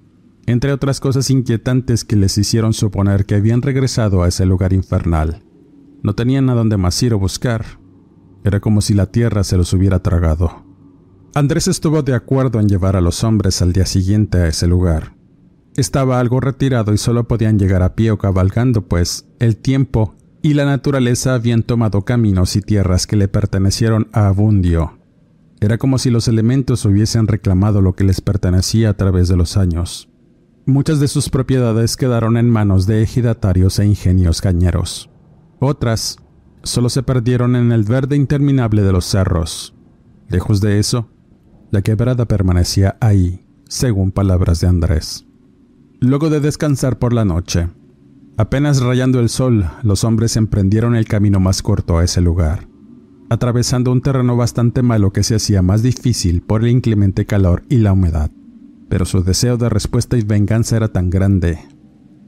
entre 0.46 0.72
otras 0.72 1.00
cosas 1.00 1.30
inquietantes 1.30 2.04
que 2.04 2.16
les 2.16 2.36
hicieron 2.38 2.72
suponer 2.72 3.26
que 3.26 3.34
habían 3.34 3.62
regresado 3.62 4.22
a 4.22 4.28
ese 4.28 4.46
lugar 4.46 4.72
infernal. 4.72 5.42
No 6.02 6.14
tenían 6.14 6.50
a 6.50 6.54
dónde 6.54 6.76
más 6.76 7.02
ir 7.02 7.14
o 7.14 7.18
buscar. 7.18 7.64
Era 8.44 8.60
como 8.60 8.80
si 8.80 8.92
la 8.94 9.06
tierra 9.06 9.42
se 9.42 9.56
los 9.56 9.72
hubiera 9.72 10.02
tragado. 10.02 10.64
Andrés 11.34 11.66
estuvo 11.66 12.02
de 12.02 12.14
acuerdo 12.14 12.60
en 12.60 12.68
llevar 12.68 12.94
a 12.94 13.00
los 13.00 13.24
hombres 13.24 13.62
al 13.62 13.72
día 13.72 13.86
siguiente 13.86 14.38
a 14.38 14.48
ese 14.48 14.66
lugar. 14.66 15.16
Estaba 15.76 16.20
algo 16.20 16.40
retirado 16.40 16.92
y 16.92 16.98
solo 16.98 17.26
podían 17.26 17.58
llegar 17.58 17.82
a 17.82 17.94
pie 17.96 18.12
o 18.12 18.18
cabalgando, 18.18 18.82
pues 18.86 19.26
el 19.40 19.56
tiempo 19.56 20.14
y 20.42 20.54
la 20.54 20.66
naturaleza 20.66 21.34
habían 21.34 21.62
tomado 21.62 22.02
caminos 22.02 22.54
y 22.54 22.60
tierras 22.60 23.06
que 23.06 23.16
le 23.16 23.28
pertenecieron 23.28 24.08
a 24.12 24.28
Abundio. 24.28 24.98
Era 25.60 25.78
como 25.78 25.98
si 25.98 26.10
los 26.10 26.28
elementos 26.28 26.84
hubiesen 26.84 27.26
reclamado 27.26 27.80
lo 27.80 27.94
que 27.94 28.04
les 28.04 28.20
pertenecía 28.20 28.90
a 28.90 28.94
través 28.94 29.28
de 29.28 29.36
los 29.36 29.56
años. 29.56 30.10
Muchas 30.66 30.98
de 30.98 31.08
sus 31.08 31.28
propiedades 31.28 31.94
quedaron 31.94 32.38
en 32.38 32.48
manos 32.48 32.86
de 32.86 33.02
ejidatarios 33.02 33.78
e 33.78 33.84
ingenios 33.84 34.40
cañeros. 34.40 35.10
Otras 35.60 36.16
solo 36.62 36.88
se 36.88 37.02
perdieron 37.02 37.54
en 37.54 37.70
el 37.70 37.84
verde 37.84 38.16
interminable 38.16 38.80
de 38.80 38.92
los 38.92 39.04
cerros. 39.04 39.74
Lejos 40.30 40.62
de 40.62 40.78
eso, 40.78 41.10
la 41.70 41.82
quebrada 41.82 42.24
permanecía 42.24 42.96
ahí, 43.00 43.44
según 43.68 44.10
palabras 44.10 44.60
de 44.60 44.68
Andrés. 44.68 45.26
Luego 46.00 46.30
de 46.30 46.40
descansar 46.40 46.98
por 46.98 47.12
la 47.12 47.26
noche, 47.26 47.68
apenas 48.38 48.80
rayando 48.80 49.20
el 49.20 49.28
sol, 49.28 49.70
los 49.82 50.02
hombres 50.02 50.36
emprendieron 50.38 50.96
el 50.96 51.04
camino 51.04 51.40
más 51.40 51.60
corto 51.60 51.98
a 51.98 52.04
ese 52.04 52.22
lugar, 52.22 52.68
atravesando 53.28 53.92
un 53.92 54.00
terreno 54.00 54.34
bastante 54.34 54.80
malo 54.80 55.12
que 55.12 55.24
se 55.24 55.34
hacía 55.34 55.60
más 55.60 55.82
difícil 55.82 56.40
por 56.40 56.62
el 56.62 56.70
inclemente 56.70 57.26
calor 57.26 57.64
y 57.68 57.78
la 57.78 57.92
humedad. 57.92 58.30
Pero 58.88 59.04
su 59.04 59.22
deseo 59.22 59.56
de 59.56 59.68
respuesta 59.68 60.16
y 60.16 60.22
venganza 60.22 60.76
era 60.76 60.88
tan 60.88 61.10
grande 61.10 61.58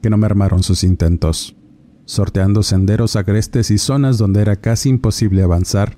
que 0.01 0.09
no 0.09 0.17
mermaron 0.17 0.63
sus 0.63 0.83
intentos, 0.83 1.55
sorteando 2.05 2.63
senderos 2.63 3.15
agrestes 3.15 3.71
y 3.71 3.77
zonas 3.77 4.17
donde 4.17 4.41
era 4.41 4.55
casi 4.55 4.89
imposible 4.89 5.43
avanzar, 5.43 5.97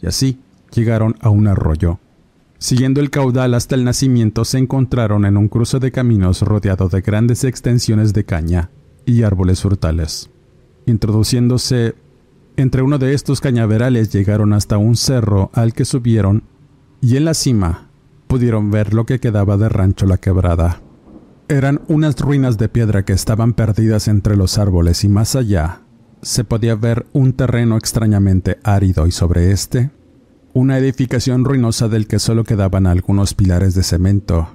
y 0.00 0.06
así 0.06 0.38
llegaron 0.74 1.14
a 1.20 1.30
un 1.30 1.46
arroyo. 1.46 1.98
Siguiendo 2.58 3.00
el 3.00 3.10
caudal 3.10 3.54
hasta 3.54 3.74
el 3.74 3.84
nacimiento 3.84 4.44
se 4.44 4.58
encontraron 4.58 5.24
en 5.26 5.36
un 5.36 5.48
cruce 5.48 5.78
de 5.80 5.92
caminos 5.92 6.42
rodeado 6.42 6.88
de 6.88 7.00
grandes 7.02 7.44
extensiones 7.44 8.12
de 8.12 8.24
caña 8.24 8.70
y 9.04 9.22
árboles 9.22 9.60
frutales. 9.60 10.30
Introduciéndose 10.86 11.94
entre 12.56 12.82
uno 12.82 12.98
de 12.98 13.14
estos 13.14 13.40
cañaverales 13.40 14.12
llegaron 14.12 14.52
hasta 14.52 14.78
un 14.78 14.96
cerro 14.96 15.50
al 15.52 15.72
que 15.72 15.84
subieron 15.84 16.44
y 17.00 17.16
en 17.16 17.24
la 17.24 17.34
cima 17.34 17.83
pudieron 18.34 18.72
ver 18.72 18.94
lo 18.94 19.06
que 19.06 19.20
quedaba 19.20 19.56
de 19.56 19.68
Rancho 19.68 20.06
La 20.06 20.18
Quebrada. 20.18 20.80
Eran 21.46 21.82
unas 21.86 22.18
ruinas 22.18 22.58
de 22.58 22.68
piedra 22.68 23.04
que 23.04 23.12
estaban 23.12 23.52
perdidas 23.52 24.08
entre 24.08 24.36
los 24.36 24.58
árboles 24.58 25.04
y 25.04 25.08
más 25.08 25.36
allá 25.36 25.82
se 26.20 26.42
podía 26.42 26.74
ver 26.74 27.06
un 27.12 27.34
terreno 27.34 27.76
extrañamente 27.76 28.58
árido 28.64 29.06
y 29.06 29.12
sobre 29.12 29.52
este 29.52 29.92
una 30.52 30.78
edificación 30.78 31.44
ruinosa 31.44 31.86
del 31.86 32.08
que 32.08 32.18
solo 32.18 32.42
quedaban 32.42 32.88
algunos 32.88 33.34
pilares 33.34 33.76
de 33.76 33.84
cemento, 33.84 34.48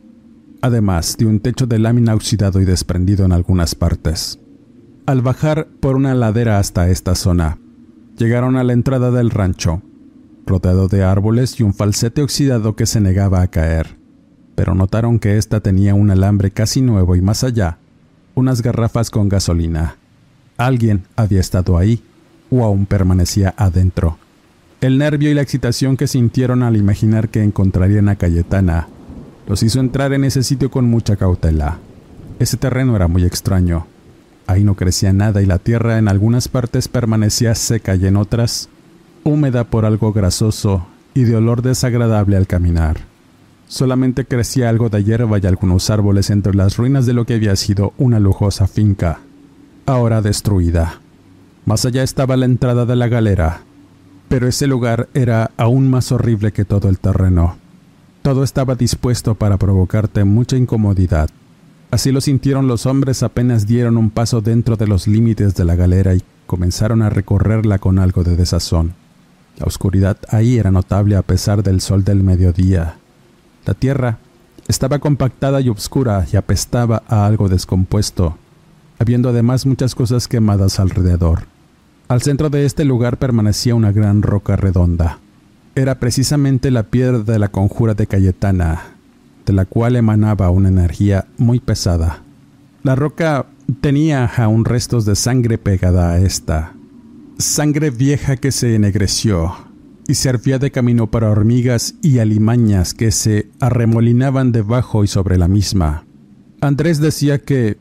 además 0.61 1.15
de 1.17 1.27
un 1.27 1.39
techo 1.39 1.65
de 1.65 1.79
lámina 1.79 2.15
oxidado 2.15 2.59
y 2.59 2.65
desprendido 2.65 3.23
en 3.23 3.31
algunas 3.31 3.75
partes. 3.75 4.41
Al 5.05 5.21
bajar 5.21 5.69
por 5.79 5.95
una 5.95 6.13
ladera 6.15 6.59
hasta 6.59 6.89
esta 6.89 7.15
zona, 7.15 7.59
llegaron 8.17 8.57
a 8.57 8.65
la 8.65 8.73
entrada 8.73 9.09
del 9.09 9.29
rancho, 9.29 9.81
rodeado 10.49 10.87
de 10.89 11.03
árboles 11.03 11.59
y 11.59 11.63
un 11.63 11.73
falsete 11.73 12.21
oxidado 12.21 12.75
que 12.75 12.85
se 12.85 12.99
negaba 12.99 13.41
a 13.41 13.47
caer, 13.47 13.95
pero 14.55 14.75
notaron 14.75 15.19
que 15.19 15.37
ésta 15.37 15.61
tenía 15.61 15.93
un 15.93 16.09
alambre 16.11 16.51
casi 16.51 16.81
nuevo 16.81 17.15
y 17.15 17.21
más 17.21 17.45
allá, 17.45 17.77
unas 18.35 18.61
garrafas 18.61 19.09
con 19.09 19.29
gasolina. 19.29 19.95
Alguien 20.57 21.03
había 21.15 21.39
estado 21.39 21.77
ahí, 21.77 22.03
o 22.49 22.65
aún 22.65 22.85
permanecía 22.85 23.53
adentro. 23.55 24.17
El 24.81 24.97
nervio 24.97 25.29
y 25.29 25.33
la 25.33 25.41
excitación 25.41 25.95
que 25.95 26.07
sintieron 26.07 26.63
al 26.63 26.75
imaginar 26.75 27.29
que 27.29 27.43
encontrarían 27.43 28.09
a 28.09 28.15
Cayetana 28.15 28.87
los 29.47 29.63
hizo 29.63 29.79
entrar 29.79 30.13
en 30.13 30.23
ese 30.23 30.43
sitio 30.43 30.69
con 30.69 30.85
mucha 30.85 31.15
cautela. 31.15 31.79
Ese 32.39 32.55
terreno 32.55 32.95
era 32.95 33.07
muy 33.07 33.23
extraño. 33.25 33.87
Ahí 34.47 34.63
no 34.63 34.75
crecía 34.75 35.11
nada 35.11 35.41
y 35.41 35.45
la 35.45 35.59
tierra 35.59 35.97
en 35.97 36.07
algunas 36.07 36.47
partes 36.47 36.87
permanecía 36.87 37.55
seca 37.55 37.95
y 37.95 38.05
en 38.05 38.15
otras 38.15 38.69
húmeda 39.23 39.63
por 39.63 39.85
algo 39.85 40.13
grasoso 40.13 40.85
y 41.13 41.23
de 41.23 41.35
olor 41.35 41.61
desagradable 41.61 42.37
al 42.37 42.47
caminar. 42.47 42.97
Solamente 43.67 44.25
crecía 44.25 44.69
algo 44.69 44.89
de 44.89 45.03
hierba 45.03 45.37
y 45.37 45.45
algunos 45.45 45.89
árboles 45.89 46.29
entre 46.29 46.55
las 46.55 46.77
ruinas 46.77 47.05
de 47.05 47.13
lo 47.13 47.25
que 47.25 47.35
había 47.35 47.55
sido 47.55 47.93
una 47.97 48.19
lujosa 48.19 48.67
finca, 48.67 49.19
ahora 49.85 50.21
destruida. 50.21 51.01
Más 51.65 51.85
allá 51.85 52.01
estaba 52.01 52.35
la 52.35 52.45
entrada 52.45 52.85
de 52.85 52.95
la 52.95 53.07
galera, 53.07 53.61
pero 54.27 54.47
ese 54.47 54.65
lugar 54.65 55.07
era 55.13 55.51
aún 55.57 55.89
más 55.89 56.11
horrible 56.11 56.51
que 56.51 56.65
todo 56.65 56.89
el 56.89 56.99
terreno. 56.99 57.57
Todo 58.21 58.43
estaba 58.43 58.75
dispuesto 58.75 59.35
para 59.35 59.57
provocarte 59.57 60.23
mucha 60.23 60.57
incomodidad. 60.57 61.29
Así 61.91 62.11
lo 62.11 62.21
sintieron 62.21 62.67
los 62.67 62.85
hombres 62.85 63.23
apenas 63.23 63.65
dieron 63.65 63.97
un 63.97 64.09
paso 64.09 64.41
dentro 64.41 64.77
de 64.77 64.87
los 64.87 65.07
límites 65.07 65.55
de 65.55 65.65
la 65.65 65.75
galera 65.75 66.15
y 66.15 66.23
comenzaron 66.45 67.01
a 67.01 67.09
recorrerla 67.09 67.79
con 67.79 67.99
algo 67.99 68.23
de 68.23 68.35
desazón. 68.35 68.93
La 69.59 69.65
oscuridad 69.65 70.17
ahí 70.29 70.57
era 70.57 70.71
notable 70.71 71.17
a 71.17 71.21
pesar 71.21 71.63
del 71.63 71.81
sol 71.81 72.05
del 72.05 72.23
mediodía. 72.23 72.95
La 73.65 73.73
tierra 73.73 74.19
estaba 74.69 74.99
compactada 74.99 75.59
y 75.59 75.67
oscura 75.67 76.25
y 76.31 76.37
apestaba 76.37 77.03
a 77.07 77.25
algo 77.25 77.49
descompuesto, 77.49 78.37
habiendo 78.99 79.29
además 79.29 79.65
muchas 79.65 79.95
cosas 79.95 80.27
quemadas 80.27 80.79
alrededor. 80.79 81.43
Al 82.07 82.21
centro 82.21 82.49
de 82.49 82.65
este 82.65 82.85
lugar 82.85 83.17
permanecía 83.17 83.75
una 83.75 83.91
gran 83.91 84.21
roca 84.21 84.55
redonda. 84.55 85.19
Era 85.75 85.99
precisamente 85.99 86.71
la 86.71 86.83
piedra 86.83 87.19
de 87.19 87.37
la 87.37 87.49
conjura 87.49 87.93
de 87.93 88.07
Cayetana, 88.07 88.95
de 89.45 89.53
la 89.53 89.65
cual 89.65 89.95
emanaba 89.95 90.49
una 90.51 90.69
energía 90.69 91.25
muy 91.37 91.59
pesada. 91.59 92.21
La 92.81 92.95
roca 92.95 93.45
tenía 93.81 94.25
aún 94.25 94.65
restos 94.65 95.05
de 95.05 95.15
sangre 95.15 95.57
pegada 95.57 96.11
a 96.11 96.19
esta, 96.19 96.73
sangre 97.39 97.89
vieja 97.89 98.37
que 98.37 98.51
se 98.51 98.75
ennegreció 98.75 99.55
y 100.07 100.15
servía 100.15 100.59
de 100.59 100.71
camino 100.71 101.09
para 101.09 101.31
hormigas 101.31 101.95
y 102.03 102.19
alimañas 102.19 102.93
que 102.93 103.11
se 103.11 103.49
arremolinaban 103.59 104.51
debajo 104.51 105.03
y 105.03 105.07
sobre 105.07 105.37
la 105.37 105.47
misma. 105.47 106.05
Andrés 106.61 106.99
decía 106.99 107.39
que, 107.39 107.77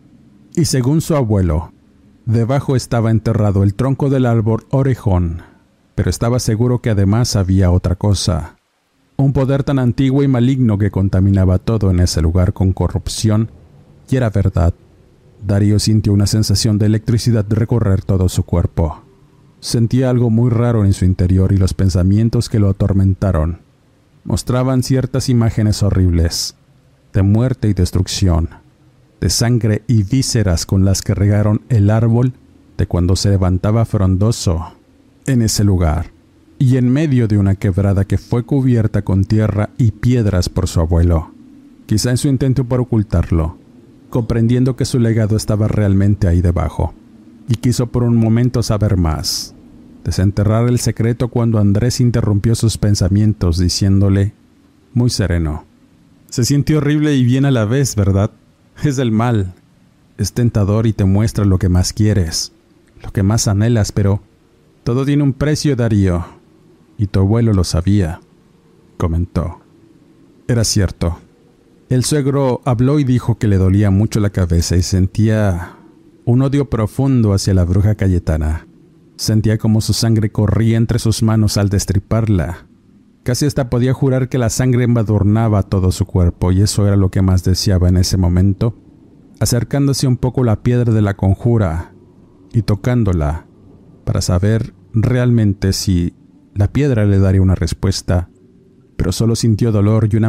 y 0.54 0.64
según 0.64 1.00
su 1.00 1.16
abuelo, 1.16 1.72
Debajo 2.28 2.76
estaba 2.76 3.10
enterrado 3.10 3.62
el 3.62 3.72
tronco 3.72 4.10
del 4.10 4.26
árbol 4.26 4.66
orejón, 4.68 5.40
pero 5.94 6.10
estaba 6.10 6.38
seguro 6.40 6.82
que 6.82 6.90
además 6.90 7.36
había 7.36 7.70
otra 7.70 7.94
cosa. 7.94 8.56
Un 9.16 9.32
poder 9.32 9.64
tan 9.64 9.78
antiguo 9.78 10.22
y 10.22 10.28
maligno 10.28 10.76
que 10.76 10.90
contaminaba 10.90 11.58
todo 11.58 11.90
en 11.90 12.00
ese 12.00 12.20
lugar 12.20 12.52
con 12.52 12.74
corrupción, 12.74 13.50
y 14.10 14.16
era 14.16 14.28
verdad. 14.28 14.74
Darío 15.42 15.78
sintió 15.78 16.12
una 16.12 16.26
sensación 16.26 16.76
de 16.76 16.84
electricidad 16.84 17.46
recorrer 17.48 18.02
todo 18.02 18.28
su 18.28 18.42
cuerpo. 18.42 19.07
Sentía 19.60 20.10
algo 20.10 20.30
muy 20.30 20.50
raro 20.50 20.84
en 20.84 20.92
su 20.92 21.04
interior 21.04 21.52
y 21.52 21.56
los 21.56 21.74
pensamientos 21.74 22.48
que 22.48 22.58
lo 22.58 22.68
atormentaron 22.68 23.60
mostraban 24.24 24.82
ciertas 24.82 25.28
imágenes 25.28 25.82
horribles, 25.82 26.54
de 27.12 27.22
muerte 27.22 27.68
y 27.68 27.72
destrucción 27.72 28.50
de 29.20 29.30
sangre 29.30 29.82
y 29.86 30.02
vísceras 30.02 30.66
con 30.66 30.84
las 30.84 31.02
que 31.02 31.14
regaron 31.14 31.62
el 31.68 31.90
árbol 31.90 32.34
de 32.76 32.86
cuando 32.86 33.16
se 33.16 33.30
levantaba 33.30 33.84
frondoso 33.84 34.72
en 35.26 35.42
ese 35.42 35.64
lugar, 35.64 36.12
y 36.58 36.76
en 36.76 36.88
medio 36.90 37.28
de 37.28 37.38
una 37.38 37.56
quebrada 37.56 38.04
que 38.04 38.18
fue 38.18 38.44
cubierta 38.44 39.02
con 39.02 39.24
tierra 39.24 39.70
y 39.76 39.90
piedras 39.90 40.48
por 40.48 40.68
su 40.68 40.80
abuelo, 40.80 41.32
quizá 41.86 42.10
en 42.10 42.16
su 42.16 42.28
intento 42.28 42.64
por 42.64 42.80
ocultarlo, 42.80 43.58
comprendiendo 44.10 44.76
que 44.76 44.84
su 44.84 44.98
legado 44.98 45.36
estaba 45.36 45.68
realmente 45.68 46.28
ahí 46.28 46.40
debajo, 46.40 46.94
y 47.48 47.56
quiso 47.56 47.86
por 47.88 48.02
un 48.02 48.16
momento 48.16 48.62
saber 48.62 48.96
más, 48.96 49.54
desenterrar 50.04 50.68
el 50.68 50.78
secreto 50.78 51.28
cuando 51.28 51.58
Andrés 51.58 52.00
interrumpió 52.00 52.54
sus 52.54 52.78
pensamientos 52.78 53.58
diciéndole, 53.58 54.32
muy 54.94 55.10
sereno, 55.10 55.64
se 56.28 56.44
siente 56.44 56.76
horrible 56.76 57.14
y 57.16 57.24
bien 57.24 57.44
a 57.44 57.50
la 57.50 57.64
vez, 57.64 57.96
¿verdad? 57.96 58.30
es 58.84 58.96
del 58.96 59.12
mal. 59.12 59.54
Es 60.16 60.32
tentador 60.32 60.86
y 60.86 60.92
te 60.92 61.04
muestra 61.04 61.44
lo 61.44 61.58
que 61.58 61.68
más 61.68 61.92
quieres, 61.92 62.52
lo 63.02 63.12
que 63.12 63.22
más 63.22 63.46
anhelas, 63.48 63.92
pero 63.92 64.20
todo 64.84 65.04
tiene 65.04 65.22
un 65.22 65.32
precio, 65.32 65.76
Darío. 65.76 66.26
Y 66.96 67.06
tu 67.06 67.20
abuelo 67.20 67.52
lo 67.52 67.62
sabía, 67.62 68.20
comentó. 68.96 69.60
Era 70.48 70.64
cierto. 70.64 71.18
El 71.88 72.04
suegro 72.04 72.60
habló 72.64 72.98
y 72.98 73.04
dijo 73.04 73.38
que 73.38 73.46
le 73.46 73.56
dolía 73.56 73.90
mucho 73.90 74.18
la 74.18 74.30
cabeza 74.30 74.76
y 74.76 74.82
sentía 74.82 75.76
un 76.28 76.42
odio 76.42 76.68
profundo 76.68 77.32
hacia 77.32 77.54
la 77.54 77.64
bruja 77.64 77.94
Cayetana. 77.94 78.66
Sentía 79.16 79.56
como 79.56 79.80
su 79.80 79.94
sangre 79.94 80.30
corría 80.30 80.76
entre 80.76 80.98
sus 80.98 81.22
manos 81.22 81.56
al 81.56 81.70
destriparla. 81.70 82.66
Casi 83.22 83.46
hasta 83.46 83.70
podía 83.70 83.94
jurar 83.94 84.28
que 84.28 84.36
la 84.36 84.50
sangre 84.50 84.84
embadurnaba 84.84 85.62
todo 85.62 85.90
su 85.90 86.04
cuerpo 86.04 86.52
y 86.52 86.60
eso 86.60 86.86
era 86.86 86.96
lo 86.96 87.10
que 87.10 87.22
más 87.22 87.44
deseaba 87.44 87.88
en 87.88 87.96
ese 87.96 88.18
momento, 88.18 88.76
acercándose 89.40 90.06
un 90.06 90.18
poco 90.18 90.44
la 90.44 90.62
piedra 90.62 90.92
de 90.92 91.00
la 91.00 91.16
conjura 91.16 91.94
y 92.52 92.60
tocándola 92.60 93.46
para 94.04 94.20
saber 94.20 94.74
realmente 94.92 95.72
si 95.72 96.12
la 96.54 96.70
piedra 96.70 97.06
le 97.06 97.20
daría 97.20 97.40
una 97.40 97.54
respuesta, 97.54 98.28
pero 98.98 99.12
solo 99.12 99.34
sintió 99.34 99.72
dolor 99.72 100.10
y 100.12 100.16
una 100.16 100.28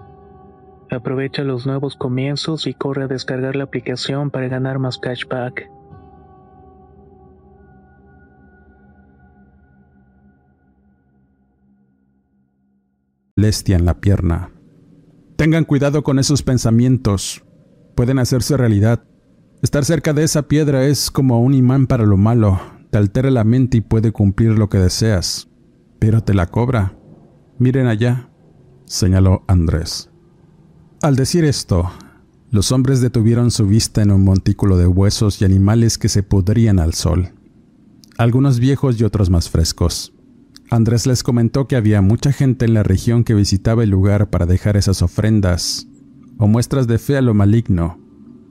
Aprovecha 0.91 1.43
los 1.43 1.65
nuevos 1.65 1.95
comienzos 1.95 2.67
y 2.67 2.73
corre 2.73 3.05
a 3.05 3.07
descargar 3.07 3.55
la 3.55 3.63
aplicación 3.63 4.29
para 4.29 4.49
ganar 4.49 4.77
más 4.77 4.97
cashback. 4.97 5.71
Lestia 13.37 13.77
en 13.77 13.85
la 13.85 14.01
pierna. 14.01 14.51
Tengan 15.37 15.63
cuidado 15.63 16.03
con 16.03 16.19
esos 16.19 16.43
pensamientos. 16.43 17.41
Pueden 17.95 18.19
hacerse 18.19 18.57
realidad. 18.57 19.05
Estar 19.61 19.85
cerca 19.85 20.11
de 20.11 20.23
esa 20.23 20.49
piedra 20.49 20.83
es 20.83 21.09
como 21.09 21.41
un 21.41 21.53
imán 21.53 21.87
para 21.87 22.05
lo 22.05 22.17
malo. 22.17 22.59
Te 22.89 22.97
altera 22.97 23.31
la 23.31 23.45
mente 23.45 23.77
y 23.77 23.81
puede 23.81 24.11
cumplir 24.11 24.59
lo 24.59 24.67
que 24.67 24.77
deseas. 24.77 25.49
Pero 25.99 26.21
te 26.21 26.33
la 26.33 26.47
cobra. 26.47 26.97
Miren 27.59 27.87
allá, 27.87 28.29
señaló 28.85 29.45
Andrés. 29.47 30.10
Al 31.01 31.15
decir 31.15 31.45
esto, 31.45 31.89
los 32.51 32.71
hombres 32.71 33.01
detuvieron 33.01 33.49
su 33.49 33.65
vista 33.65 34.03
en 34.03 34.11
un 34.11 34.23
montículo 34.23 34.77
de 34.77 34.85
huesos 34.85 35.41
y 35.41 35.45
animales 35.45 35.97
que 35.97 36.09
se 36.09 36.21
pudrían 36.21 36.77
al 36.77 36.93
sol, 36.93 37.29
algunos 38.19 38.59
viejos 38.59 39.01
y 39.01 39.03
otros 39.03 39.31
más 39.31 39.49
frescos. 39.49 40.13
Andrés 40.69 41.07
les 41.07 41.23
comentó 41.23 41.67
que 41.67 41.75
había 41.75 42.03
mucha 42.03 42.31
gente 42.31 42.65
en 42.65 42.75
la 42.75 42.83
región 42.83 43.23
que 43.23 43.33
visitaba 43.33 43.81
el 43.81 43.89
lugar 43.89 44.29
para 44.29 44.45
dejar 44.45 44.77
esas 44.77 45.01
ofrendas 45.01 45.87
o 46.37 46.45
muestras 46.45 46.85
de 46.85 46.99
fe 46.99 47.17
a 47.17 47.21
lo 47.21 47.33
maligno, 47.33 47.99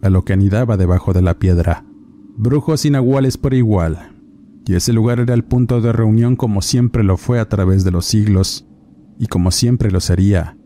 a 0.02 0.10
lo 0.10 0.24
que 0.24 0.32
anidaba 0.32 0.76
debajo 0.76 1.12
de 1.12 1.22
la 1.22 1.38
piedra. 1.38 1.84
Brujos 2.36 2.84
y 2.84 2.90
nahuales 2.90 3.38
por 3.38 3.54
igual, 3.54 4.16
y 4.66 4.74
ese 4.74 4.92
lugar 4.92 5.20
era 5.20 5.34
el 5.34 5.44
punto 5.44 5.80
de 5.80 5.92
reunión 5.92 6.34
como 6.34 6.62
siempre 6.62 7.04
lo 7.04 7.16
fue 7.16 7.38
a 7.38 7.48
través 7.48 7.84
de 7.84 7.92
los 7.92 8.06
siglos, 8.06 8.66
y 9.20 9.28
como 9.28 9.52
siempre 9.52 9.92
lo 9.92 10.00
sería 10.00 10.56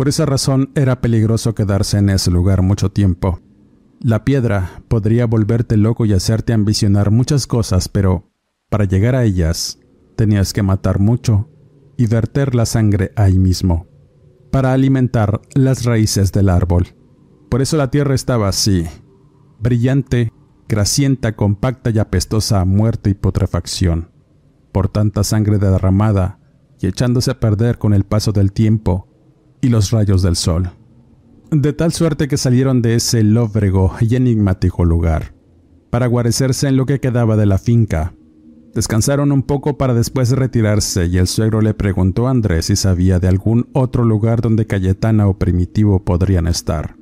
por 0.00 0.08
esa 0.08 0.24
razón 0.24 0.70
era 0.76 1.02
peligroso 1.02 1.54
quedarse 1.54 1.98
en 1.98 2.08
ese 2.08 2.30
lugar 2.30 2.62
mucho 2.62 2.90
tiempo. 2.90 3.40
La 4.00 4.24
piedra 4.24 4.82
podría 4.88 5.26
volverte 5.26 5.76
loco 5.76 6.06
y 6.06 6.14
hacerte 6.14 6.54
ambicionar 6.54 7.10
muchas 7.10 7.46
cosas, 7.46 7.90
pero 7.90 8.32
para 8.70 8.86
llegar 8.86 9.14
a 9.14 9.24
ellas 9.24 9.78
tenías 10.16 10.54
que 10.54 10.62
matar 10.62 11.00
mucho 11.00 11.50
y 11.98 12.06
verter 12.06 12.54
la 12.54 12.64
sangre 12.64 13.12
ahí 13.14 13.38
mismo, 13.38 13.88
para 14.50 14.72
alimentar 14.72 15.42
las 15.54 15.84
raíces 15.84 16.32
del 16.32 16.48
árbol. 16.48 16.86
Por 17.50 17.60
eso 17.60 17.76
la 17.76 17.90
tierra 17.90 18.14
estaba 18.14 18.48
así, 18.48 18.86
brillante, 19.58 20.32
grasienta, 20.66 21.36
compacta 21.36 21.90
y 21.90 21.98
apestosa 21.98 22.62
a 22.62 22.64
muerte 22.64 23.10
y 23.10 23.14
putrefacción, 23.14 24.10
por 24.72 24.88
tanta 24.88 25.24
sangre 25.24 25.58
derramada 25.58 26.38
y 26.80 26.86
echándose 26.86 27.32
a 27.32 27.38
perder 27.38 27.76
con 27.76 27.92
el 27.92 28.04
paso 28.04 28.32
del 28.32 28.52
tiempo 28.52 29.09
y 29.60 29.68
los 29.68 29.90
rayos 29.90 30.22
del 30.22 30.36
sol. 30.36 30.70
De 31.50 31.72
tal 31.72 31.92
suerte 31.92 32.28
que 32.28 32.36
salieron 32.36 32.80
de 32.80 32.94
ese 32.94 33.22
lóbrego 33.22 33.92
y 34.00 34.14
enigmático 34.14 34.84
lugar, 34.84 35.34
para 35.90 36.06
guarecerse 36.06 36.68
en 36.68 36.76
lo 36.76 36.86
que 36.86 37.00
quedaba 37.00 37.36
de 37.36 37.46
la 37.46 37.58
finca. 37.58 38.14
Descansaron 38.74 39.32
un 39.32 39.42
poco 39.42 39.76
para 39.76 39.94
después 39.94 40.30
retirarse 40.30 41.06
y 41.06 41.18
el 41.18 41.26
suegro 41.26 41.60
le 41.60 41.74
preguntó 41.74 42.28
a 42.28 42.30
Andrés 42.30 42.66
si 42.66 42.76
sabía 42.76 43.18
de 43.18 43.26
algún 43.26 43.68
otro 43.72 44.04
lugar 44.04 44.40
donde 44.40 44.66
Cayetana 44.66 45.26
o 45.26 45.38
Primitivo 45.38 46.04
podrían 46.04 46.46
estar, 46.46 46.94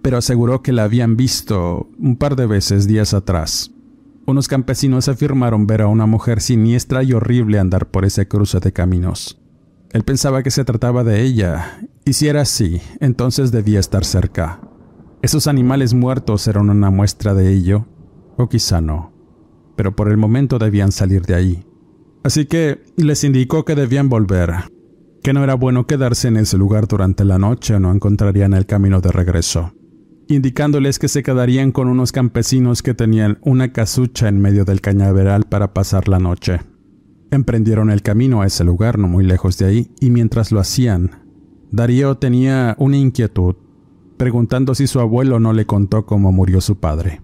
pero 0.00 0.16
aseguró 0.18 0.62
que 0.62 0.72
la 0.72 0.84
habían 0.84 1.16
visto 1.16 1.90
un 1.98 2.16
par 2.16 2.36
de 2.36 2.46
veces 2.46 2.86
días 2.86 3.14
atrás. 3.14 3.72
Unos 4.26 4.46
campesinos 4.46 5.08
afirmaron 5.08 5.66
ver 5.66 5.82
a 5.82 5.88
una 5.88 6.06
mujer 6.06 6.40
siniestra 6.40 7.02
y 7.02 7.14
horrible 7.14 7.58
andar 7.58 7.90
por 7.90 8.04
ese 8.04 8.28
cruce 8.28 8.60
de 8.60 8.72
caminos. 8.72 9.40
Él 9.90 10.04
pensaba 10.04 10.42
que 10.42 10.50
se 10.50 10.64
trataba 10.64 11.02
de 11.02 11.22
ella, 11.22 11.80
si 12.12 12.28
era 12.28 12.42
así, 12.42 12.80
entonces 13.00 13.50
debía 13.50 13.80
estar 13.80 14.04
cerca. 14.04 14.60
Esos 15.20 15.46
animales 15.46 15.94
muertos 15.94 16.46
eran 16.46 16.70
una 16.70 16.90
muestra 16.90 17.34
de 17.34 17.52
ello, 17.52 17.86
o 18.36 18.48
quizá 18.48 18.80
no, 18.80 19.12
pero 19.76 19.96
por 19.96 20.08
el 20.08 20.16
momento 20.16 20.58
debían 20.58 20.92
salir 20.92 21.22
de 21.22 21.34
ahí. 21.34 21.64
Así 22.22 22.46
que 22.46 22.82
les 22.96 23.24
indicó 23.24 23.64
que 23.64 23.74
debían 23.74 24.08
volver, 24.08 24.54
que 25.22 25.32
no 25.32 25.42
era 25.42 25.54
bueno 25.54 25.86
quedarse 25.86 26.28
en 26.28 26.36
ese 26.36 26.56
lugar 26.56 26.86
durante 26.86 27.24
la 27.24 27.38
noche 27.38 27.74
o 27.74 27.80
no 27.80 27.92
encontrarían 27.92 28.54
el 28.54 28.66
camino 28.66 29.00
de 29.00 29.10
regreso, 29.10 29.72
indicándoles 30.28 30.98
que 30.98 31.08
se 31.08 31.22
quedarían 31.22 31.72
con 31.72 31.88
unos 31.88 32.12
campesinos 32.12 32.82
que 32.82 32.94
tenían 32.94 33.38
una 33.42 33.72
casucha 33.72 34.28
en 34.28 34.40
medio 34.40 34.64
del 34.64 34.80
cañaveral 34.80 35.44
para 35.44 35.74
pasar 35.74 36.08
la 36.08 36.18
noche. 36.18 36.60
Emprendieron 37.30 37.90
el 37.90 38.02
camino 38.02 38.40
a 38.40 38.46
ese 38.46 38.64
lugar 38.64 38.98
no 38.98 39.08
muy 39.08 39.24
lejos 39.24 39.58
de 39.58 39.66
ahí 39.66 39.90
y 40.00 40.10
mientras 40.10 40.50
lo 40.52 40.60
hacían, 40.60 41.17
Darío 41.70 42.16
tenía 42.16 42.74
una 42.78 42.96
inquietud. 42.96 43.56
preguntando 44.16 44.74
si 44.74 44.88
su 44.88 44.98
abuelo 44.98 45.38
no 45.38 45.52
le 45.52 45.64
contó 45.64 46.04
cómo 46.04 46.32
murió 46.32 46.60
su 46.60 46.80
padre. 46.80 47.22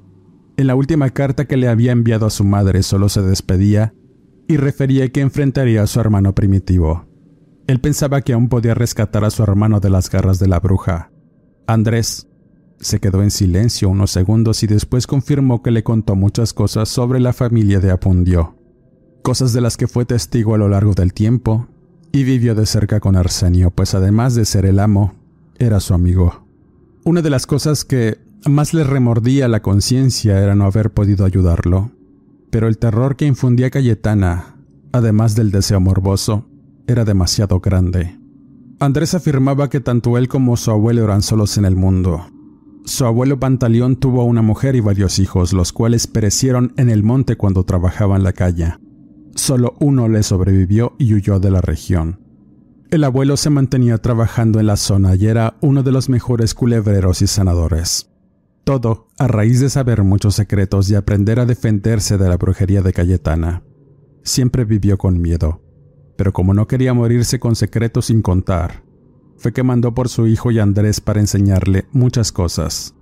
En 0.57 0.69
la 0.69 0.77
última 0.77 1.11
carta 1.11 1.47
que 1.47 1.57
le 1.57 1.67
había 1.67 1.91
enviado 1.91 2.25
a 2.25 2.31
su 2.31 2.45
madre 2.45 2.85
solo 2.85 3.09
se 3.09 3.21
despedía 3.21 3.95
y 4.47 4.59
refería 4.59 5.09
que 5.09 5.21
enfrentaría 5.21 5.83
a 5.83 5.89
su 5.89 5.99
hermano 5.99 6.37
primitivo. 6.37 7.07
Él 7.67 7.81
pensaba 7.81 8.21
que 8.21 8.33
aún 8.33 8.49
podía 8.49 8.75
rescatar 8.75 9.25
a 9.25 9.31
su 9.31 9.43
hermano 9.43 9.81
de 9.81 9.91
las 9.91 10.09
garras 10.09 10.39
de 10.39 10.47
la 10.47 10.61
bruja. 10.61 11.11
Andrés 11.67 12.29
se 12.79 13.01
quedó 13.01 13.25
en 13.25 13.33
silencio 13.33 13.89
unos 13.89 14.13
segundos 14.13 14.63
y 14.63 14.69
después 14.69 15.09
confirmó 15.09 15.65
que 15.65 15.73
le 15.73 15.83
contó 15.83 16.15
muchas 16.15 16.53
cosas 16.53 16.89
sobre 16.89 17.19
la 17.19 17.33
familia 17.33 17.81
de 17.81 17.91
Apundio, 17.91 18.57
cosas 19.23 19.53
de 19.53 19.63
las 19.63 19.77
que 19.77 19.89
fue 19.89 20.05
testigo 20.05 20.55
a 20.55 20.59
lo 20.59 20.69
largo 20.69 20.95
del 20.95 21.13
tiempo 21.13 21.67
y 22.15 22.23
vivió 22.23 22.55
de 22.55 22.65
cerca 22.65 23.01
con 23.01 23.17
Arsenio, 23.17 23.73
pues 23.73 23.93
además 23.93 24.37
de 24.37 24.45
ser 24.45 24.67
el 24.67 24.79
amo, 24.79 25.15
era 25.59 25.81
su 25.81 25.95
amigo. 25.95 26.47
Una 27.03 27.23
de 27.23 27.29
las 27.29 27.45
cosas 27.45 27.85
que 27.85 28.19
más 28.47 28.73
le 28.73 28.85
remordía 28.85 29.49
la 29.49 29.63
conciencia 29.63 30.41
era 30.41 30.55
no 30.55 30.65
haber 30.65 30.93
podido 30.93 31.25
ayudarlo, 31.25 31.91
pero 32.51 32.69
el 32.69 32.79
terror 32.79 33.17
que 33.17 33.27
infundía 33.27 33.69
Cayetana, 33.69 34.55
además 34.93 35.35
del 35.35 35.51
deseo 35.51 35.81
morboso, 35.81 36.47
era 36.87 37.05
demasiado 37.05 37.59
grande. 37.59 38.17
Andrés 38.79 39.15
afirmaba 39.15 39.69
que 39.69 39.81
tanto 39.81 40.17
él 40.17 40.29
como 40.29 40.57
su 40.57 40.71
abuelo 40.71 41.03
eran 41.03 41.21
solos 41.21 41.59
en 41.59 41.65
el 41.65 41.75
mundo. 41.75 42.27
Su 42.85 43.07
abuelo 43.07 43.41
Pantaleón 43.41 43.97
tuvo 43.97 44.23
una 44.23 44.41
mujer 44.41 44.77
y 44.77 44.81
varios 44.81 45.19
hijos, 45.19 45.53
los 45.53 45.73
cuales 45.73 46.07
perecieron 46.07 46.75
en 46.77 46.91
el 46.91 47.03
monte 47.03 47.35
cuando 47.35 47.65
trabajaba 47.65 48.15
en 48.15 48.23
la 48.23 48.35
calle. 48.35 48.75
Solo 49.35 49.75
uno 49.81 50.09
le 50.09 50.23
sobrevivió 50.23 50.95
y 50.99 51.15
huyó 51.15 51.41
de 51.41 51.51
la 51.51 51.61
región. 51.61 52.21
El 52.91 53.03
abuelo 53.03 53.37
se 53.37 53.51
mantenía 53.51 53.99
trabajando 53.99 54.61
en 54.61 54.67
la 54.67 54.77
zona 54.77 55.17
y 55.17 55.27
era 55.27 55.57
uno 55.61 55.83
de 55.83 55.91
los 55.91 56.09
mejores 56.09 56.55
culebreros 56.55 57.23
y 57.23 57.27
sanadores. 57.27 58.11
Todo 58.63 59.09
a 59.19 59.27
raíz 59.27 59.61
de 59.61 59.69
saber 59.69 60.05
muchos 60.05 60.37
secretos 60.37 60.89
y 60.91 60.95
aprender 60.95 61.41
a 61.41 61.47
defenderse 61.47 62.17
de 62.17 62.29
la 62.29 62.37
brujería 62.37 62.83
de 62.83 62.93
Cayetana. 62.93 63.63
Siempre 64.23 64.65
vivió 64.65 64.97
con 64.97 65.21
miedo, 65.21 65.61
pero 66.17 66.33
como 66.33 66.55
no 66.55 66.69
quería 66.69 66.95
morirse 66.95 67.41
con 67.41 67.57
secretos 67.57 68.07
sin 68.07 68.23
contar, 68.23 68.85
fue 69.37 69.53
que 69.53 69.63
mandó 69.63 69.93
por 69.93 70.09
su 70.09 70.27
hijo 70.27 70.51
y 70.51 70.61
Andrés 70.61 71.01
para 71.01 71.21
enseñarle 71.21 71.87
muchas 71.93 72.33
cosas. 72.33 72.95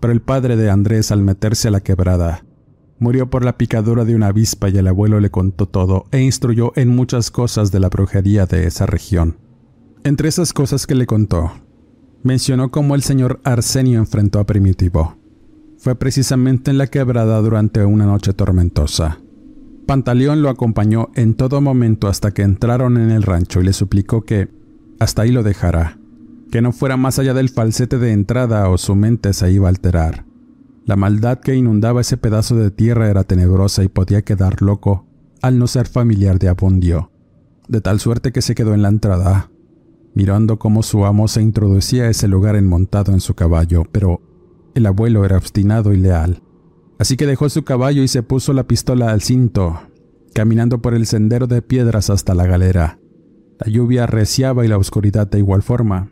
Pero 0.00 0.12
el 0.12 0.22
padre 0.22 0.56
de 0.56 0.70
Andrés, 0.70 1.10
al 1.10 1.22
meterse 1.22 1.68
a 1.68 1.72
la 1.72 1.80
quebrada, 1.80 2.44
murió 3.02 3.28
por 3.28 3.44
la 3.44 3.58
picadura 3.58 4.04
de 4.04 4.14
una 4.14 4.28
avispa 4.28 4.68
y 4.68 4.78
el 4.78 4.86
abuelo 4.86 5.18
le 5.18 5.30
contó 5.30 5.66
todo 5.66 6.04
e 6.12 6.20
instruyó 6.22 6.72
en 6.76 6.88
muchas 6.88 7.32
cosas 7.32 7.72
de 7.72 7.80
la 7.80 7.88
brujería 7.88 8.46
de 8.46 8.66
esa 8.68 8.86
región. 8.86 9.38
Entre 10.04 10.28
esas 10.28 10.52
cosas 10.52 10.86
que 10.86 10.94
le 10.94 11.04
contó, 11.04 11.50
mencionó 12.22 12.70
cómo 12.70 12.94
el 12.94 13.02
señor 13.02 13.40
Arsenio 13.42 13.98
enfrentó 13.98 14.38
a 14.38 14.46
Primitivo. 14.46 15.16
Fue 15.78 15.96
precisamente 15.96 16.70
en 16.70 16.78
la 16.78 16.86
quebrada 16.86 17.40
durante 17.40 17.84
una 17.84 18.06
noche 18.06 18.34
tormentosa. 18.34 19.18
Pantaleón 19.84 20.40
lo 20.40 20.48
acompañó 20.48 21.10
en 21.16 21.34
todo 21.34 21.60
momento 21.60 22.06
hasta 22.06 22.30
que 22.30 22.42
entraron 22.42 22.98
en 22.98 23.10
el 23.10 23.24
rancho 23.24 23.60
y 23.60 23.64
le 23.64 23.72
suplicó 23.72 24.22
que 24.22 24.48
hasta 25.00 25.22
ahí 25.22 25.32
lo 25.32 25.42
dejará, 25.42 25.98
que 26.52 26.62
no 26.62 26.70
fuera 26.70 26.96
más 26.96 27.18
allá 27.18 27.34
del 27.34 27.48
falsete 27.48 27.98
de 27.98 28.12
entrada 28.12 28.68
o 28.68 28.78
su 28.78 28.94
mente 28.94 29.32
se 29.32 29.50
iba 29.50 29.66
a 29.66 29.70
alterar. 29.70 30.24
La 30.84 30.96
maldad 30.96 31.38
que 31.38 31.54
inundaba 31.54 32.00
ese 32.00 32.16
pedazo 32.16 32.56
de 32.56 32.70
tierra 32.70 33.08
era 33.08 33.24
tenebrosa 33.24 33.84
y 33.84 33.88
podía 33.88 34.22
quedar 34.22 34.62
loco 34.62 35.06
al 35.40 35.58
no 35.58 35.66
ser 35.66 35.86
familiar 35.86 36.38
de 36.38 36.48
Abundio, 36.48 37.10
de 37.68 37.80
tal 37.80 38.00
suerte 38.00 38.32
que 38.32 38.42
se 38.42 38.54
quedó 38.54 38.74
en 38.74 38.82
la 38.82 38.88
entrada, 38.88 39.50
mirando 40.14 40.58
cómo 40.58 40.82
su 40.82 41.04
amo 41.04 41.28
se 41.28 41.42
introducía 41.42 42.04
a 42.04 42.10
ese 42.10 42.28
lugar 42.28 42.56
enmontado 42.56 43.12
en 43.12 43.20
su 43.20 43.34
caballo, 43.34 43.84
pero 43.90 44.20
el 44.74 44.86
abuelo 44.86 45.24
era 45.24 45.36
obstinado 45.36 45.92
y 45.92 45.98
leal. 45.98 46.42
Así 46.98 47.16
que 47.16 47.26
dejó 47.26 47.48
su 47.48 47.64
caballo 47.64 48.02
y 48.02 48.08
se 48.08 48.22
puso 48.22 48.52
la 48.52 48.66
pistola 48.66 49.10
al 49.10 49.22
cinto, 49.22 49.80
caminando 50.34 50.80
por 50.80 50.94
el 50.94 51.06
sendero 51.06 51.46
de 51.46 51.62
piedras 51.62 52.10
hasta 52.10 52.34
la 52.34 52.46
galera. 52.46 52.98
La 53.58 53.70
lluvia 53.70 54.04
arreciaba 54.04 54.64
y 54.64 54.68
la 54.68 54.78
oscuridad 54.78 55.28
de 55.28 55.38
igual 55.38 55.62
forma. 55.62 56.10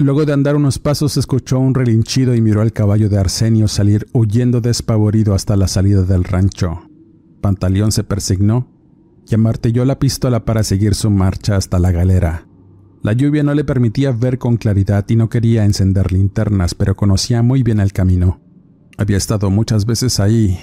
Luego 0.00 0.24
de 0.24 0.32
andar 0.32 0.56
unos 0.56 0.78
pasos 0.78 1.18
escuchó 1.18 1.58
un 1.58 1.74
relinchido 1.74 2.34
y 2.34 2.40
miró 2.40 2.62
al 2.62 2.72
caballo 2.72 3.10
de 3.10 3.18
Arsenio 3.18 3.68
salir 3.68 4.08
huyendo 4.14 4.62
despavorido 4.62 5.34
hasta 5.34 5.56
la 5.56 5.68
salida 5.68 6.04
del 6.04 6.24
rancho. 6.24 6.88
Pantaleón 7.42 7.92
se 7.92 8.02
persignó 8.02 8.66
y 9.28 9.34
amartilló 9.34 9.84
la 9.84 9.98
pistola 9.98 10.46
para 10.46 10.62
seguir 10.62 10.94
su 10.94 11.10
marcha 11.10 11.56
hasta 11.56 11.78
la 11.78 11.92
galera. 11.92 12.46
La 13.02 13.12
lluvia 13.12 13.42
no 13.42 13.52
le 13.52 13.62
permitía 13.62 14.10
ver 14.10 14.38
con 14.38 14.56
claridad 14.56 15.04
y 15.06 15.16
no 15.16 15.28
quería 15.28 15.66
encender 15.66 16.12
linternas, 16.12 16.74
pero 16.74 16.96
conocía 16.96 17.42
muy 17.42 17.62
bien 17.62 17.78
el 17.78 17.92
camino. 17.92 18.40
Había 18.96 19.18
estado 19.18 19.50
muchas 19.50 19.84
veces 19.84 20.18
ahí, 20.18 20.58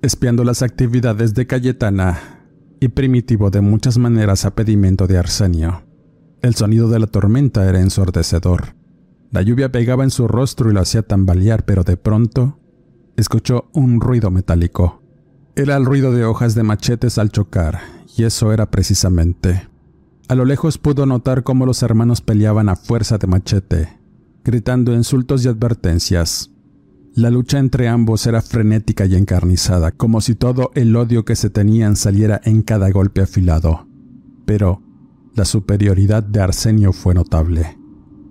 espiando 0.00 0.44
las 0.44 0.62
actividades 0.62 1.34
de 1.34 1.46
Cayetana 1.46 2.46
y 2.80 2.88
primitivo 2.88 3.50
de 3.50 3.60
muchas 3.60 3.98
maneras 3.98 4.46
a 4.46 4.54
pedimento 4.54 5.06
de 5.06 5.18
Arsenio. 5.18 5.82
El 6.40 6.54
sonido 6.54 6.88
de 6.88 7.00
la 7.00 7.06
tormenta 7.06 7.68
era 7.68 7.80
ensordecedor. 7.80 8.77
La 9.30 9.42
lluvia 9.42 9.70
pegaba 9.70 10.04
en 10.04 10.10
su 10.10 10.26
rostro 10.28 10.70
y 10.70 10.74
lo 10.74 10.80
hacía 10.80 11.02
tambalear, 11.02 11.64
pero 11.64 11.84
de 11.84 11.96
pronto 11.96 12.58
escuchó 13.16 13.68
un 13.72 14.00
ruido 14.00 14.30
metálico. 14.30 15.02
Era 15.56 15.76
el 15.76 15.84
ruido 15.84 16.12
de 16.12 16.24
hojas 16.24 16.54
de 16.54 16.62
machetes 16.62 17.18
al 17.18 17.30
chocar, 17.30 17.80
y 18.16 18.24
eso 18.24 18.52
era 18.52 18.70
precisamente 18.70 19.68
a 20.28 20.34
lo 20.34 20.44
lejos 20.44 20.76
pudo 20.76 21.06
notar 21.06 21.42
cómo 21.42 21.64
los 21.64 21.82
hermanos 21.82 22.20
peleaban 22.20 22.68
a 22.68 22.76
fuerza 22.76 23.16
de 23.16 23.26
machete, 23.26 23.98
gritando 24.44 24.92
insultos 24.92 25.44
y 25.44 25.48
advertencias. 25.48 26.50
La 27.14 27.30
lucha 27.30 27.58
entre 27.58 27.88
ambos 27.88 28.26
era 28.26 28.42
frenética 28.42 29.06
y 29.06 29.14
encarnizada, 29.14 29.90
como 29.90 30.20
si 30.20 30.34
todo 30.34 30.70
el 30.74 30.94
odio 30.94 31.24
que 31.24 31.34
se 31.34 31.48
tenían 31.48 31.96
saliera 31.96 32.42
en 32.44 32.60
cada 32.60 32.90
golpe 32.90 33.22
afilado. 33.22 33.88
Pero 34.44 34.82
la 35.34 35.46
superioridad 35.46 36.22
de 36.22 36.40
Arsenio 36.40 36.92
fue 36.92 37.14
notable. 37.14 37.77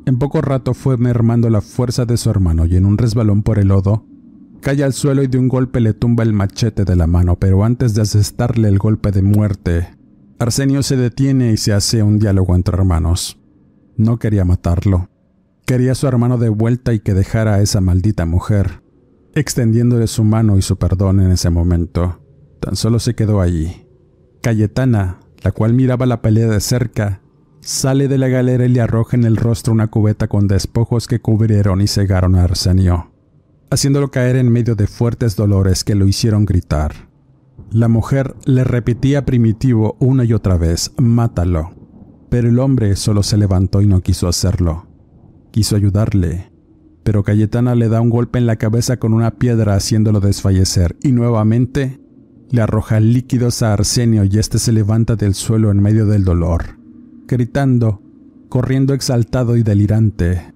En 0.07 0.19
poco 0.19 0.39
rato 0.39 0.73
fue 0.73 0.95
mermando 0.95 1.49
la 1.49 1.59
fuerza 1.59 2.05
de 2.05 2.15
su 2.15 2.29
hermano 2.29 2.65
y 2.65 2.77
en 2.77 2.85
un 2.85 2.97
resbalón 2.97 3.43
por 3.43 3.59
el 3.59 3.67
lodo, 3.67 4.05
cae 4.61 4.81
al 4.81 4.93
suelo 4.93 5.21
y 5.21 5.27
de 5.27 5.37
un 5.37 5.49
golpe 5.49 5.81
le 5.81 5.93
tumba 5.93 6.23
el 6.23 6.31
machete 6.31 6.85
de 6.85 6.95
la 6.95 7.07
mano, 7.07 7.35
pero 7.35 7.65
antes 7.65 7.93
de 7.93 8.03
asestarle 8.03 8.69
el 8.69 8.77
golpe 8.77 9.11
de 9.11 9.21
muerte, 9.21 9.89
Arsenio 10.39 10.81
se 10.81 10.95
detiene 10.95 11.51
y 11.51 11.57
se 11.57 11.73
hace 11.73 12.03
un 12.03 12.19
diálogo 12.19 12.55
entre 12.55 12.77
hermanos. 12.77 13.37
No 13.97 14.17
quería 14.17 14.45
matarlo. 14.45 15.09
Quería 15.65 15.91
a 15.91 15.95
su 15.95 16.07
hermano 16.07 16.37
de 16.37 16.47
vuelta 16.47 16.93
y 16.93 17.01
que 17.01 17.13
dejara 17.13 17.55
a 17.55 17.61
esa 17.61 17.81
maldita 17.81 18.25
mujer, 18.25 18.81
extendiéndole 19.35 20.07
su 20.07 20.23
mano 20.23 20.57
y 20.57 20.61
su 20.61 20.77
perdón 20.77 21.19
en 21.19 21.31
ese 21.31 21.49
momento. 21.49 22.21
Tan 22.61 22.77
solo 22.77 22.99
se 22.99 23.13
quedó 23.13 23.41
allí. 23.41 23.85
Cayetana, 24.41 25.19
la 25.43 25.51
cual 25.51 25.73
miraba 25.73 26.05
la 26.05 26.21
pelea 26.21 26.47
de 26.47 26.61
cerca, 26.61 27.19
sale 27.67 28.07
de 28.07 28.17
la 28.17 28.29
galera 28.29 28.65
y 28.65 28.69
le 28.69 28.79
arroja 28.79 29.17
en 29.17 29.25
el 29.25 29.35
rostro 29.35 29.73
una 29.73 29.87
cubeta 29.87 30.29
con 30.29 30.47
despojos 30.47 31.05
que 31.05 31.19
cubrieron 31.19 31.81
y 31.81 31.87
cegaron 31.87 32.35
a 32.35 32.45
Arsenio, 32.45 33.11
haciéndolo 33.69 34.09
caer 34.09 34.37
en 34.37 34.49
medio 34.49 34.75
de 34.75 34.87
fuertes 34.87 35.35
dolores 35.35 35.83
que 35.83 35.93
lo 35.93 36.07
hicieron 36.07 36.45
gritar. 36.45 37.09
La 37.69 37.89
mujer 37.89 38.35
le 38.45 38.63
repetía 38.63 39.25
Primitivo 39.25 39.97
una 39.99 40.23
y 40.23 40.31
otra 40.31 40.55
vez, 40.55 40.93
mátalo. 40.97 41.71
Pero 42.29 42.47
el 42.47 42.59
hombre 42.59 42.95
solo 42.95 43.21
se 43.21 43.35
levantó 43.35 43.81
y 43.81 43.87
no 43.87 43.99
quiso 43.99 44.29
hacerlo. 44.29 44.87
Quiso 45.51 45.75
ayudarle, 45.75 46.49
pero 47.03 47.23
Cayetana 47.23 47.75
le 47.75 47.89
da 47.89 47.99
un 47.99 48.09
golpe 48.09 48.39
en 48.39 48.47
la 48.47 48.55
cabeza 48.55 48.95
con 48.95 49.13
una 49.13 49.31
piedra 49.31 49.75
haciéndolo 49.75 50.21
desfallecer 50.21 50.95
y 51.03 51.11
nuevamente 51.11 51.99
le 52.49 52.61
arroja 52.61 53.01
líquidos 53.01 53.61
a 53.61 53.73
Arsenio 53.73 54.23
y 54.23 54.39
éste 54.39 54.57
se 54.57 54.71
levanta 54.71 55.17
del 55.17 55.33
suelo 55.33 55.69
en 55.69 55.81
medio 55.81 56.05
del 56.05 56.23
dolor, 56.23 56.77
gritando, 57.27 58.01
corriendo 58.49 58.93
exaltado 58.93 59.57
y 59.57 59.63
delirante, 59.63 60.53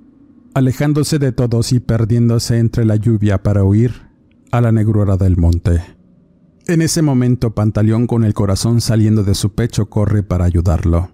alejándose 0.54 1.20
de 1.20 1.32
todos 1.32 1.74
y 1.74 1.80
perdiéndose 1.80 2.58
entre 2.58 2.86
la 2.86 2.96
lluvia 2.96 3.44
para 3.44 3.64
huir 3.64 4.10
a 4.52 4.62
la 4.62 4.72
negrura 4.72 5.18
del 5.18 5.38
monte. 5.38 5.82
En 6.68 6.82
ese 6.82 7.02
momento, 7.02 7.54
Pantaleón, 7.54 8.08
con 8.08 8.24
el 8.24 8.34
corazón 8.34 8.82
saliendo 8.82 9.24
de 9.24 9.36
su 9.36 9.54
pecho, 9.54 9.90
corre 9.90 10.24
para 10.24 10.46
ayudarlo, 10.46 11.12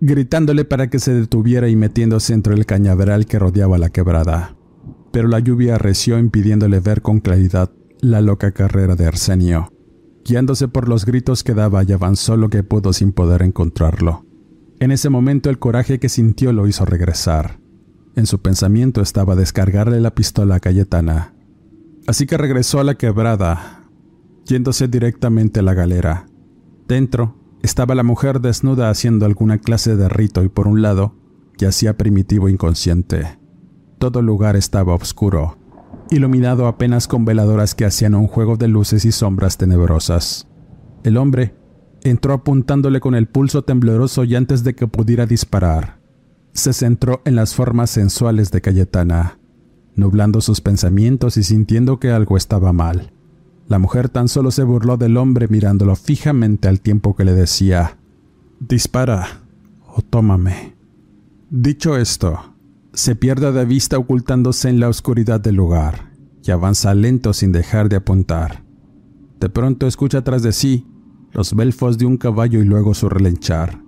gritándole 0.00 0.64
para 0.64 0.88
que 0.88 0.98
se 0.98 1.12
detuviera 1.12 1.68
y 1.68 1.76
metiéndose 1.76 2.32
entre 2.34 2.54
el 2.54 2.66
cañaveral 2.66 3.26
que 3.26 3.38
rodeaba 3.38 3.78
la 3.78 3.90
quebrada. 3.90 4.56
Pero 5.12 5.28
la 5.28 5.40
lluvia 5.40 5.76
arreció 5.76 6.18
impidiéndole 6.18 6.80
ver 6.80 7.02
con 7.02 7.20
claridad 7.20 7.70
la 8.00 8.20
loca 8.20 8.52
carrera 8.52 8.96
de 8.96 9.06
Arsenio. 9.06 9.72
Guiándose 10.24 10.68
por 10.68 10.88
los 10.88 11.04
gritos 11.06 11.42
que 11.42 11.54
daba 11.54 11.82
y 11.84 11.92
avanzó 11.92 12.36
lo 12.36 12.50
que 12.50 12.62
pudo 12.62 12.92
sin 12.92 13.12
poder 13.12 13.42
encontrarlo. 13.42 14.25
En 14.78 14.90
ese 14.90 15.08
momento 15.08 15.48
el 15.48 15.58
coraje 15.58 15.98
que 15.98 16.08
sintió 16.08 16.52
lo 16.52 16.66
hizo 16.66 16.84
regresar. 16.84 17.58
En 18.14 18.26
su 18.26 18.40
pensamiento 18.40 19.00
estaba 19.00 19.34
descargarle 19.34 20.00
la 20.00 20.14
pistola 20.14 20.56
a 20.56 20.60
Cayetana. 20.60 21.34
Así 22.06 22.26
que 22.26 22.36
regresó 22.36 22.78
a 22.78 22.84
la 22.84 22.94
quebrada, 22.94 23.84
yéndose 24.44 24.88
directamente 24.88 25.60
a 25.60 25.62
la 25.62 25.74
galera. 25.74 26.26
Dentro 26.86 27.36
estaba 27.62 27.94
la 27.94 28.02
mujer 28.02 28.40
desnuda 28.40 28.90
haciendo 28.90 29.26
alguna 29.26 29.58
clase 29.58 29.96
de 29.96 30.08
rito 30.08 30.44
y 30.44 30.48
por 30.48 30.68
un 30.68 30.82
lado 30.82 31.16
yacía 31.58 31.96
primitivo 31.96 32.48
inconsciente. 32.48 33.38
Todo 33.98 34.20
lugar 34.22 34.56
estaba 34.56 34.94
oscuro, 34.94 35.58
iluminado 36.10 36.66
apenas 36.66 37.08
con 37.08 37.24
veladoras 37.24 37.74
que 37.74 37.86
hacían 37.86 38.14
un 38.14 38.26
juego 38.26 38.56
de 38.56 38.68
luces 38.68 39.04
y 39.04 39.12
sombras 39.12 39.56
tenebrosas. 39.56 40.46
El 41.02 41.16
hombre 41.16 41.54
entró 42.10 42.34
apuntándole 42.34 43.00
con 43.00 43.14
el 43.14 43.26
pulso 43.26 43.62
tembloroso 43.62 44.24
y 44.24 44.34
antes 44.34 44.64
de 44.64 44.74
que 44.74 44.86
pudiera 44.86 45.26
disparar, 45.26 45.98
se 46.52 46.72
centró 46.72 47.22
en 47.24 47.36
las 47.36 47.54
formas 47.54 47.90
sensuales 47.90 48.50
de 48.50 48.60
Cayetana, 48.60 49.38
nublando 49.94 50.40
sus 50.40 50.60
pensamientos 50.60 51.36
y 51.36 51.42
sintiendo 51.42 51.98
que 51.98 52.10
algo 52.10 52.36
estaba 52.36 52.72
mal. 52.72 53.12
La 53.68 53.78
mujer 53.78 54.08
tan 54.08 54.28
solo 54.28 54.50
se 54.50 54.62
burló 54.62 54.96
del 54.96 55.16
hombre 55.16 55.48
mirándolo 55.48 55.96
fijamente 55.96 56.68
al 56.68 56.80
tiempo 56.80 57.16
que 57.16 57.24
le 57.24 57.34
decía, 57.34 57.98
Dispara 58.60 59.42
o 59.94 60.02
tómame. 60.02 60.76
Dicho 61.50 61.96
esto, 61.96 62.54
se 62.92 63.16
pierde 63.16 63.52
de 63.52 63.64
vista 63.64 63.98
ocultándose 63.98 64.68
en 64.68 64.80
la 64.80 64.88
oscuridad 64.88 65.40
del 65.40 65.56
lugar 65.56 66.12
y 66.42 66.50
avanza 66.50 66.94
lento 66.94 67.32
sin 67.32 67.52
dejar 67.52 67.88
de 67.88 67.96
apuntar. 67.96 68.62
De 69.40 69.48
pronto 69.48 69.86
escucha 69.86 70.22
tras 70.22 70.42
de 70.42 70.52
sí 70.52 70.86
los 71.36 71.54
belfos 71.54 71.98
de 71.98 72.06
un 72.06 72.16
caballo 72.16 72.62
y 72.62 72.64
luego 72.64 72.94
su 72.94 73.10
relinchar. 73.10 73.82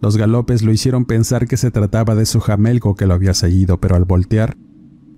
Los 0.00 0.16
galopes 0.16 0.62
lo 0.62 0.70
hicieron 0.70 1.06
pensar 1.06 1.48
que 1.48 1.56
se 1.56 1.72
trataba 1.72 2.14
de 2.14 2.24
su 2.24 2.38
jamelgo 2.38 2.94
que 2.94 3.06
lo 3.06 3.14
había 3.14 3.34
seguido, 3.34 3.80
pero 3.80 3.96
al 3.96 4.04
voltear, 4.04 4.56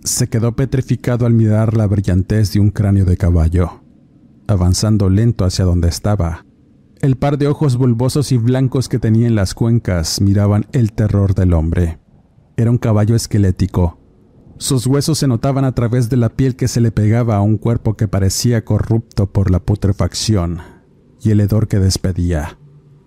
se 0.02 0.28
quedó 0.28 0.56
petrificado 0.56 1.26
al 1.26 1.34
mirar 1.34 1.76
la 1.76 1.86
brillantez 1.86 2.54
de 2.54 2.60
un 2.60 2.70
cráneo 2.70 3.04
de 3.04 3.18
caballo 3.18 3.82
avanzando 4.48 5.10
lento 5.10 5.44
hacia 5.44 5.64
donde 5.64 5.88
estaba. 5.88 6.46
El 7.00 7.16
par 7.16 7.36
de 7.36 7.48
ojos 7.48 7.76
bulbosos 7.76 8.30
y 8.30 8.38
blancos 8.38 8.88
que 8.88 9.00
tenía 9.00 9.26
en 9.26 9.34
las 9.34 9.54
cuencas 9.54 10.20
miraban 10.20 10.66
el 10.70 10.92
terror 10.92 11.34
del 11.34 11.52
hombre. 11.52 11.98
Era 12.56 12.70
un 12.70 12.78
caballo 12.78 13.16
esquelético. 13.16 13.98
Sus 14.56 14.86
huesos 14.86 15.18
se 15.18 15.26
notaban 15.26 15.64
a 15.64 15.74
través 15.74 16.10
de 16.10 16.16
la 16.16 16.28
piel 16.28 16.54
que 16.54 16.68
se 16.68 16.80
le 16.80 16.92
pegaba 16.92 17.34
a 17.34 17.42
un 17.42 17.58
cuerpo 17.58 17.96
que 17.96 18.06
parecía 18.06 18.64
corrupto 18.64 19.32
por 19.32 19.50
la 19.50 19.58
putrefacción 19.58 20.75
y 21.22 21.30
el 21.30 21.40
hedor 21.40 21.68
que 21.68 21.78
despedía. 21.78 22.58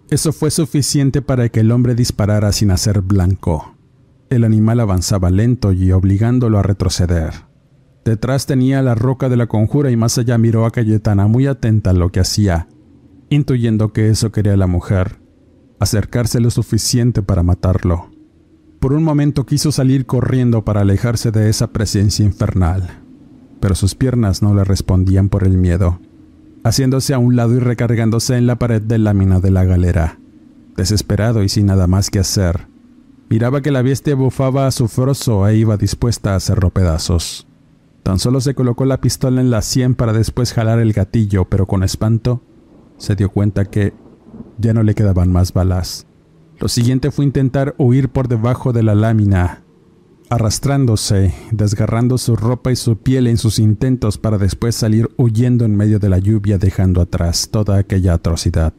Eso 0.09 0.33
fue 0.33 0.49
suficiente 0.49 1.21
para 1.21 1.49
que 1.49 1.59
el 1.59 1.71
hombre 1.71 1.93
disparara 1.93 2.51
sin 2.51 2.71
hacer 2.71 3.01
blanco. 3.01 3.75
El 4.29 4.43
animal 4.43 4.79
avanzaba 4.79 5.29
lento 5.29 5.71
y 5.71 5.91
obligándolo 5.91 6.57
a 6.57 6.63
retroceder. 6.63 7.33
Detrás 8.05 8.45
tenía 8.45 8.81
la 8.81 8.95
roca 8.95 9.29
de 9.29 9.37
la 9.37 9.47
conjura 9.47 9.91
y 9.91 9.97
más 9.97 10.17
allá 10.17 10.37
miró 10.37 10.65
a 10.65 10.71
Cayetana 10.71 11.27
muy 11.27 11.45
atenta 11.47 11.91
a 11.91 11.93
lo 11.93 12.11
que 12.11 12.19
hacía, 12.19 12.67
intuyendo 13.29 13.93
que 13.93 14.09
eso 14.09 14.31
quería 14.31 14.57
la 14.57 14.67
mujer, 14.67 15.19
acercarse 15.79 16.39
lo 16.39 16.49
suficiente 16.49 17.21
para 17.21 17.43
matarlo. 17.43 18.09
Por 18.79 18.93
un 18.93 19.03
momento 19.03 19.45
quiso 19.45 19.71
salir 19.71 20.05
corriendo 20.05 20.63
para 20.63 20.81
alejarse 20.81 21.31
de 21.31 21.49
esa 21.49 21.67
presencia 21.67 22.25
infernal, 22.25 23.01
pero 23.59 23.75
sus 23.75 23.93
piernas 23.93 24.41
no 24.41 24.55
le 24.55 24.63
respondían 24.63 25.29
por 25.29 25.43
el 25.43 25.57
miedo, 25.57 25.99
haciéndose 26.63 27.13
a 27.13 27.19
un 27.19 27.35
lado 27.35 27.55
y 27.55 27.59
recargándose 27.59 28.37
en 28.37 28.47
la 28.47 28.57
pared 28.57 28.81
de 28.81 28.97
lámina 28.97 29.39
de 29.39 29.51
la 29.51 29.65
galera. 29.65 30.19
Desesperado 30.75 31.43
y 31.43 31.49
sin 31.49 31.65
nada 31.65 31.87
más 31.87 32.09
que 32.09 32.19
hacer, 32.19 32.67
miraba 33.29 33.61
que 33.61 33.71
la 33.71 33.81
bestia 33.81 34.15
bufaba 34.15 34.67
a 34.67 34.71
su 34.71 34.87
froso 34.87 35.47
e 35.47 35.57
iba 35.57 35.77
dispuesta 35.77 36.33
a 36.33 36.35
hacerlo 36.35 36.69
pedazos. 36.69 37.47
Tan 38.03 38.19
solo 38.19 38.41
se 38.41 38.55
colocó 38.55 38.85
la 38.85 39.01
pistola 39.01 39.41
en 39.41 39.51
la 39.51 39.61
sien 39.61 39.93
para 39.95 40.13
después 40.13 40.53
jalar 40.53 40.79
el 40.79 40.93
gatillo, 40.93 41.45
pero 41.45 41.65
con 41.67 41.83
espanto 41.83 42.41
se 42.97 43.15
dio 43.15 43.29
cuenta 43.29 43.65
que 43.65 43.93
ya 44.57 44.73
no 44.73 44.83
le 44.83 44.95
quedaban 44.95 45.31
más 45.31 45.53
balas. 45.53 46.07
Lo 46.59 46.67
siguiente 46.67 47.11
fue 47.11 47.25
intentar 47.25 47.75
huir 47.77 48.09
por 48.09 48.27
debajo 48.27 48.73
de 48.73 48.83
la 48.83 48.95
lámina, 48.95 49.63
arrastrándose, 50.29 51.33
desgarrando 51.51 52.17
su 52.17 52.35
ropa 52.35 52.71
y 52.71 52.75
su 52.75 52.97
piel 52.97 53.27
en 53.27 53.37
sus 53.37 53.59
intentos 53.59 54.17
para 54.17 54.37
después 54.37 54.75
salir 54.75 55.09
huyendo 55.17 55.65
en 55.65 55.75
medio 55.75 55.99
de 55.99 56.09
la 56.09 56.19
lluvia 56.19 56.57
dejando 56.57 57.01
atrás 57.01 57.49
toda 57.49 57.77
aquella 57.77 58.13
atrocidad. 58.13 58.73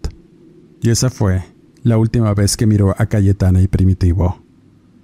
Y 0.82 0.90
esa 0.90 1.10
fue 1.10 1.44
la 1.82 1.98
última 1.98 2.32
vez 2.34 2.56
que 2.56 2.66
miró 2.66 2.94
a 2.96 3.06
Cayetana 3.06 3.60
y 3.60 3.68
Primitivo. 3.68 4.42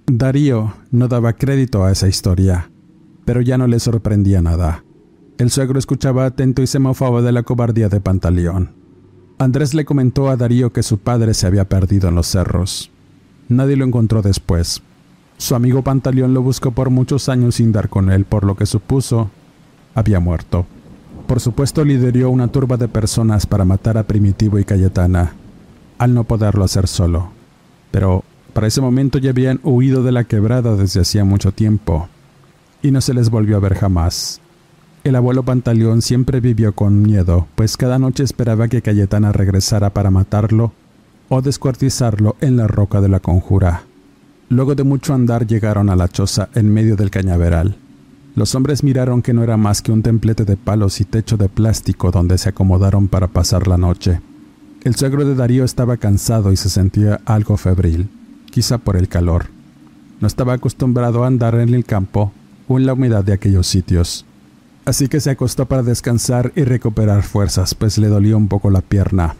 Darío 0.05 0.73
no 0.91 1.07
daba 1.07 1.33
crédito 1.33 1.83
a 1.83 1.91
esa 1.91 2.07
historia 2.07 2.69
pero 3.27 3.41
ya 3.41 3.57
no 3.57 3.67
le 3.67 3.81
sorprendía 3.81 4.41
nada. 4.41 4.85
El 5.37 5.51
suegro 5.51 5.77
escuchaba 5.77 6.25
atento 6.25 6.61
y 6.61 6.67
se 6.67 6.79
mofaba 6.79 7.21
de 7.21 7.33
la 7.33 7.43
cobardía 7.43 7.89
de 7.89 7.99
Pantaleón. 7.99 8.71
Andrés 9.37 9.73
le 9.73 9.83
comentó 9.83 10.29
a 10.29 10.37
Darío 10.37 10.71
que 10.71 10.81
su 10.81 10.97
padre 10.97 11.33
se 11.33 11.45
había 11.45 11.67
perdido 11.67 12.07
en 12.07 12.15
los 12.15 12.27
cerros. 12.27 12.89
Nadie 13.49 13.75
lo 13.75 13.83
encontró 13.83 14.21
después. 14.21 14.81
Su 15.37 15.55
amigo 15.55 15.83
Pantaleón 15.83 16.33
lo 16.33 16.41
buscó 16.41 16.71
por 16.71 16.89
muchos 16.89 17.29
años 17.29 17.55
sin 17.55 17.71
dar 17.71 17.89
con 17.89 18.11
él, 18.11 18.25
por 18.25 18.43
lo 18.43 18.55
que 18.55 18.65
supuso 18.65 19.29
había 19.93 20.19
muerto. 20.19 20.65
Por 21.27 21.39
supuesto 21.39 21.83
lideró 21.83 22.29
una 22.29 22.47
turba 22.47 22.77
de 22.77 22.87
personas 22.87 23.45
para 23.45 23.65
matar 23.65 23.97
a 23.97 24.03
Primitivo 24.03 24.59
y 24.59 24.63
Cayetana, 24.63 25.33
al 25.97 26.13
no 26.13 26.23
poderlo 26.23 26.63
hacer 26.63 26.87
solo. 26.87 27.29
Pero 27.91 28.23
para 28.53 28.67
ese 28.67 28.81
momento 28.81 29.19
ya 29.19 29.29
habían 29.29 29.59
huido 29.63 30.03
de 30.03 30.11
la 30.11 30.23
quebrada 30.23 30.75
desde 30.75 31.01
hacía 31.01 31.23
mucho 31.23 31.51
tiempo 31.51 32.09
y 32.81 32.91
no 32.91 33.01
se 33.01 33.13
les 33.13 33.29
volvió 33.29 33.57
a 33.57 33.59
ver 33.59 33.75
jamás. 33.75 34.41
El 35.03 35.15
abuelo 35.15 35.43
Pantaleón 35.43 36.01
siempre 36.01 36.39
vivió 36.39 36.73
con 36.73 37.01
miedo, 37.01 37.47
pues 37.55 37.77
cada 37.77 37.99
noche 37.99 38.23
esperaba 38.23 38.67
que 38.67 38.81
Cayetana 38.81 39.31
regresara 39.31 39.93
para 39.93 40.11
matarlo 40.11 40.73
o 41.29 41.41
descuartizarlo 41.41 42.35
en 42.41 42.57
la 42.57 42.67
roca 42.67 43.01
de 43.01 43.09
la 43.09 43.19
conjura. 43.19 43.86
Luego 44.49 44.75
de 44.75 44.83
mucho 44.83 45.13
andar 45.13 45.45
llegaron 45.45 45.89
a 45.89 45.95
la 45.95 46.07
choza 46.07 46.49
en 46.55 46.71
medio 46.71 46.95
del 46.95 47.09
cañaveral. 47.09 47.75
Los 48.35 48.55
hombres 48.55 48.83
miraron 48.83 49.21
que 49.21 49.33
no 49.33 49.43
era 49.43 49.57
más 49.57 49.81
que 49.81 49.91
un 49.91 50.03
templete 50.03 50.45
de 50.45 50.55
palos 50.55 51.01
y 51.01 51.05
techo 51.05 51.37
de 51.37 51.49
plástico 51.49 52.11
donde 52.11 52.37
se 52.37 52.49
acomodaron 52.49 53.07
para 53.07 53.27
pasar 53.27 53.67
la 53.67 53.77
noche. 53.77 54.21
El 54.83 54.95
suegro 54.95 55.25
de 55.25 55.35
Darío 55.35 55.65
estaba 55.65 55.97
cansado 55.97 56.51
y 56.51 56.55
se 56.55 56.69
sentía 56.69 57.19
algo 57.25 57.57
febril, 57.57 58.09
quizá 58.51 58.77
por 58.77 58.95
el 58.95 59.09
calor. 59.09 59.47
No 60.21 60.27
estaba 60.27 60.53
acostumbrado 60.53 61.23
a 61.23 61.27
andar 61.27 61.55
en 61.55 61.73
el 61.73 61.83
campo 61.83 62.31
o 62.67 62.77
en 62.77 62.85
la 62.85 62.93
humedad 62.93 63.23
de 63.23 63.33
aquellos 63.33 63.67
sitios. 63.67 64.25
Así 64.85 65.09
que 65.09 65.19
se 65.19 65.31
acostó 65.31 65.65
para 65.65 65.83
descansar 65.83 66.53
y 66.55 66.63
recuperar 66.63 67.23
fuerzas, 67.23 67.75
pues 67.75 67.97
le 67.97 68.07
dolía 68.07 68.37
un 68.37 68.47
poco 68.47 68.69
la 68.69 68.81
pierna. 68.81 69.35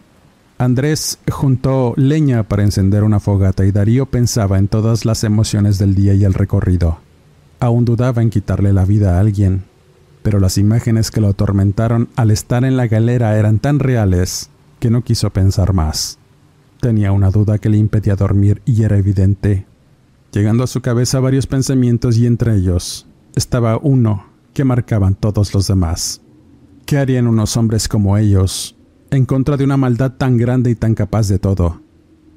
Andrés 0.60 1.20
juntó 1.30 1.94
leña 1.98 2.44
para 2.44 2.64
encender 2.64 3.04
una 3.04 3.20
fogata 3.20 3.64
y 3.64 3.72
Darío 3.72 4.08
pensaba 4.08 4.58
en 4.58 4.68
todas 4.68 5.06
las 5.06 5.24
emociones 5.24 5.78
del 5.78 5.94
día 5.94 6.16
y 6.16 6.24
el 6.24 6.34
recorrido. 6.34 6.98
Aún 7.60 7.86
dudaba 7.86 8.24
en 8.24 8.32
quitarle 8.32 8.74
la 8.74 8.84
vida 8.84 9.18
a 9.18 9.20
alguien, 9.20 9.66
pero 10.24 10.40
las 10.40 10.58
imágenes 10.58 11.12
que 11.12 11.22
lo 11.22 11.28
atormentaron 11.28 12.10
al 12.16 12.32
estar 12.32 12.66
en 12.66 12.76
la 12.76 12.88
galera 12.88 13.38
eran 13.38 13.60
tan 13.60 13.78
reales 13.78 14.50
que 14.80 14.90
no 14.90 15.04
quiso 15.04 15.30
pensar 15.30 15.74
más. 15.74 16.18
Tenía 16.82 17.12
una 17.12 17.30
duda 17.30 17.60
que 17.60 17.70
le 17.70 17.78
impedía 17.78 18.16
dormir 18.16 18.62
y 18.66 18.82
era 18.82 18.98
evidente, 18.98 19.68
llegando 20.32 20.64
a 20.64 20.68
su 20.68 20.82
cabeza 20.82 21.20
varios 21.20 21.46
pensamientos 21.46 22.18
y 22.18 22.26
entre 22.26 22.56
ellos 22.56 23.06
estaba 23.36 23.78
uno 23.78 24.26
que 24.54 24.64
marcaban 24.64 25.14
todos 25.14 25.54
los 25.54 25.68
demás. 25.68 26.22
¿Qué 26.88 26.98
harían 26.98 27.28
unos 27.28 27.58
hombres 27.58 27.88
como 27.88 28.18
ellos 28.18 28.77
en 29.12 29.26
contra 29.26 29.58
de 29.58 29.64
una 29.64 29.78
maldad 29.78 30.14
tan 30.14 30.38
grande 30.38 30.72
y 30.72 30.76
tan 30.76 30.96
capaz 30.96 31.28
de 31.28 31.40
todo 31.40 31.82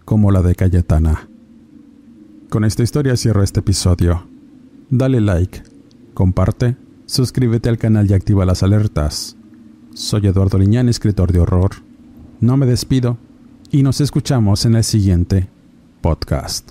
como 0.04 0.30
la 0.30 0.42
de 0.42 0.54
Cayetana? 0.54 1.28
Con 2.48 2.64
esta 2.64 2.82
historia 2.82 3.16
cierro 3.16 3.42
este 3.42 3.60
episodio. 3.60 4.26
Dale 4.88 5.20
like, 5.20 5.62
comparte, 6.14 6.76
suscríbete 7.06 7.68
al 7.68 7.78
canal 7.78 8.10
y 8.10 8.14
activa 8.14 8.44
las 8.44 8.62
alertas. 8.62 9.36
Soy 9.94 10.26
Eduardo 10.26 10.58
Liñán, 10.58 10.88
escritor 10.88 11.32
de 11.32 11.40
horror. 11.40 11.70
No 12.40 12.56
me 12.56 12.66
despido 12.66 13.18
y 13.70 13.82
nos 13.82 14.00
escuchamos 14.00 14.64
en 14.64 14.74
el 14.74 14.84
siguiente 14.84 15.48
podcast. 16.00 16.70